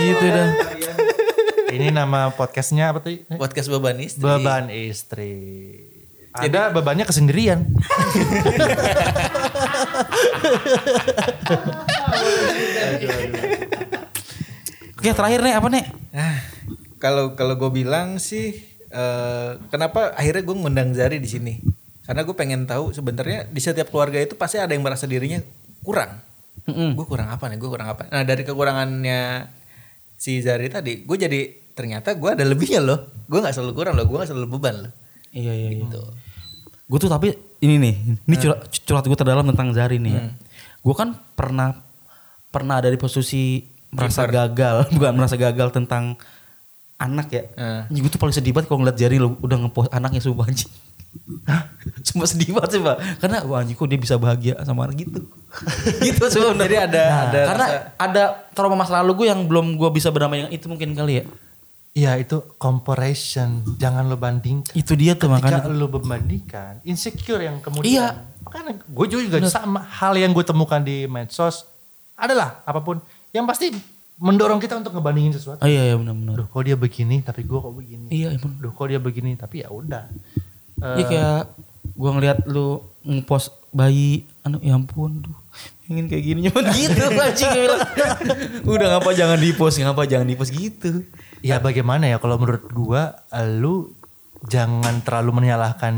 [0.00, 0.50] Gitu dah.
[1.70, 3.22] Ini nama podcastnya apa tuh?
[3.38, 4.26] Podcast beban istri.
[4.26, 5.38] Beban istri.
[6.34, 7.66] Ada bebannya kesendirian.
[15.00, 15.84] Oke terakhir nih apa nih?
[16.12, 16.36] Ah,
[17.00, 18.52] kalau kalau gue bilang sih
[18.92, 21.56] eh, kenapa akhirnya gue ngundang Zari di sini?
[22.04, 25.40] Karena gue pengen tahu sebenarnya di setiap keluarga itu pasti ada yang merasa dirinya
[25.80, 26.20] kurang.
[26.68, 27.56] Gue kurang apa nih?
[27.56, 28.12] Gue kurang apa?
[28.12, 29.48] Nah dari kekurangannya
[30.20, 33.08] si Zari tadi, gue jadi ternyata gue ada lebihnya loh.
[33.24, 34.04] Gue nggak selalu kurang loh.
[34.04, 34.92] Gue nggak selalu beban loh.
[35.32, 36.02] Iya iya gitu.
[36.92, 37.32] Gue tuh tapi
[37.64, 37.94] ini nih,
[38.28, 40.22] ini curhat, curhat gue terdalam tentang Zari nih ya.
[40.84, 41.72] Gue kan pernah
[42.52, 46.14] pernah ada di posisi merasa gagal, bukan merasa gagal tentang
[46.96, 47.42] anak ya.
[47.56, 47.82] Eh.
[47.96, 50.68] Gue tuh paling sedih banget kalau ngeliat Zari lo udah ngepost anaknya sumpah anjing.
[52.06, 52.96] Cuma sedih banget sih pak.
[53.18, 55.20] Karena wah anjing kok dia bisa bahagia sama anak gitu.
[56.06, 56.60] gitu sebenarnya.
[56.60, 58.22] Jadi ada ada Karena rasa- ada
[58.52, 61.24] trauma masa lalu gue yang belum gue bisa berdamai dengan itu mungkin kali ya.
[61.90, 63.64] Iya itu comparison.
[63.74, 64.76] Jangan lo bandingkan.
[64.76, 65.74] Itu dia tuh Ketika makanya.
[65.74, 67.90] lo membandingkan, insecure yang kemudian.
[67.90, 68.06] Iya.
[68.46, 71.66] Makanya gue juga sama hal yang gue temukan di medsos
[72.14, 73.00] adalah apa pun
[73.30, 73.70] yang pasti
[74.20, 75.64] mendorong kita untuk ngebandingin sesuatu.
[75.64, 76.44] Oh iya iya benar-benar.
[76.44, 78.06] Duh, kok dia begini, tapi gue kok begini.
[78.12, 78.52] Iya emang.
[78.60, 80.04] Duh, kok dia begini, tapi ya udah.
[80.80, 81.40] Iya kayak
[81.96, 85.36] gua ngeliat lu ngepost bayi, anu ya ampun, duh,
[85.86, 87.70] pengen kayak gini cuman gitu anjing.
[88.72, 91.04] Udah ngapa jangan di post, ngapa jangan di post gitu.
[91.40, 93.92] Ya bagaimana ya kalau menurut gua eh, lu
[94.48, 95.94] jangan terlalu menyalahkan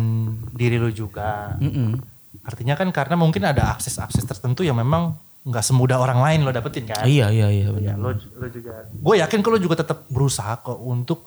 [0.57, 1.55] diri lu juga.
[1.63, 2.01] Mm-mm.
[2.43, 6.87] Artinya kan karena mungkin ada akses-akses tertentu yang memang nggak semudah orang lain lo dapetin
[6.87, 7.03] kan.
[7.03, 8.87] Iya iya iya Ya, lo, lo juga.
[8.89, 11.27] Gue yakin kalau juga tetap berusaha kok untuk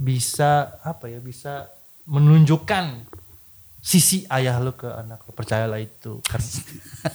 [0.00, 1.68] bisa apa ya bisa
[2.08, 3.04] menunjukkan
[3.80, 6.40] sisi ayah lo ke anak lo percayalah itu kan.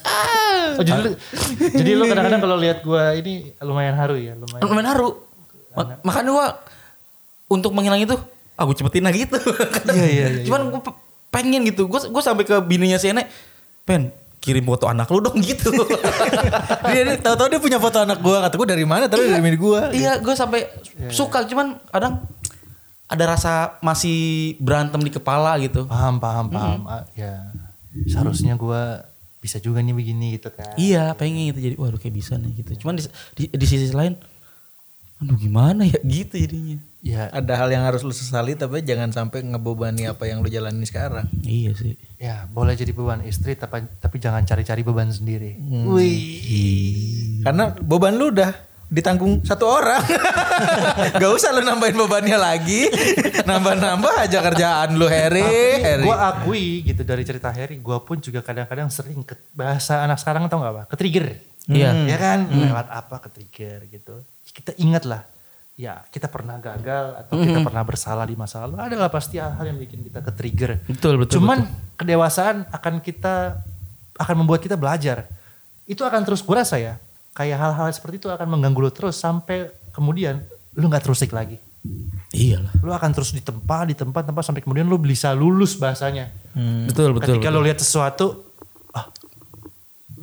[0.78, 1.14] oh, jadi
[1.74, 4.62] jadi lo kadang-kadang kalau lihat gue ini lumayan haru ya lumayan.
[4.62, 5.10] Lumayan haru.
[5.76, 6.48] Ma- makanya gua
[7.46, 8.16] untuk menghilang itu,
[8.56, 9.36] aku cepetin aja gitu.
[9.92, 10.98] Iya, iya, iya, Cuman gua pe-
[11.30, 11.86] pengen gitu.
[11.86, 13.28] Gua gua sampai ke bininya si Ene,
[13.84, 14.10] pen
[14.46, 15.74] kirim foto anak lu dong gitu.
[16.94, 18.38] dia, dia tahu-tahu dia punya foto anak gue.
[18.38, 19.10] Kata gue dari mana?
[19.10, 19.82] Tapi dari milik gue.
[19.98, 20.70] Iya, gue sampai
[21.10, 22.22] suka cuman kadang
[23.10, 25.90] ada rasa masih berantem di kepala gitu.
[25.90, 26.82] Paham paham paham.
[26.86, 27.50] Ah, ya
[28.06, 28.82] seharusnya gue
[29.42, 30.74] bisa juga nih begini gitu kan.
[30.78, 32.86] Iya, pengen gitu jadi waduh kayak bisa nih gitu.
[32.86, 33.06] Cuman di,
[33.38, 34.18] di, di sisi lain
[35.26, 36.78] aduh gimana ya gitu jadinya.
[37.06, 40.86] Ya Ada hal yang harus lu sesali tapi jangan sampai ngebebani apa yang lu jalani
[40.86, 41.30] sekarang.
[41.46, 41.94] Iya sih.
[42.18, 45.58] ya boleh jadi beban istri tapi tapi jangan cari-cari beban sendiri.
[47.46, 48.54] Karena beban lu udah
[48.90, 50.02] ditanggung satu orang.
[51.22, 52.90] Gak usah lu nambahin bebannya lagi.
[53.50, 55.82] Nambah-nambah aja kerjaan lu Harry.
[55.82, 56.06] Harry.
[56.06, 60.46] Gue akui gitu dari cerita Harry, gue pun juga kadang-kadang sering ke, bahasa anak sekarang
[60.46, 60.84] tau gak apa?
[60.94, 61.42] Ketrigger.
[61.66, 61.92] Iya.
[62.06, 64.22] Ya kan lewat apa ketrigger gitu.
[64.54, 65.22] Kita ingat lah.
[65.76, 68.80] Ya kita pernah gagal atau kita pernah bersalah di masa lalu.
[68.80, 70.80] Adalah pasti hal-hal yang bikin kita ketrigger.
[70.88, 71.68] Betul, betul, Cuman
[72.00, 73.60] kedewasaan akan kita
[74.16, 75.28] akan membuat kita belajar.
[75.84, 76.96] Itu akan terus gue rasa ya.
[77.36, 80.40] Kayak hal-hal seperti itu akan mengganggu lu terus sampai kemudian
[80.80, 81.60] lu nggak terusik lagi.
[82.32, 82.72] Iyalah.
[82.80, 86.32] Lu akan terus ditempa, ditempa, tempa sampai kemudian lu bisa lulus bahasanya.
[86.88, 87.36] Betul, betul.
[87.36, 87.60] Ketika betul.
[87.60, 88.45] lu lihat sesuatu,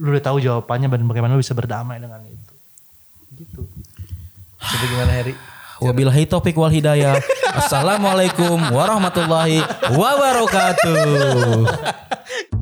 [0.03, 2.55] lu udah tahu jawabannya dan bagaimana lu bisa berdamai dengan itu.
[3.39, 3.63] Gitu.
[4.59, 5.35] Coba gimana Harry?
[5.79, 7.23] Wabillahi taufik wal hidayah.
[7.55, 9.63] Assalamualaikum warahmatullahi
[9.95, 10.99] wabarakatuh.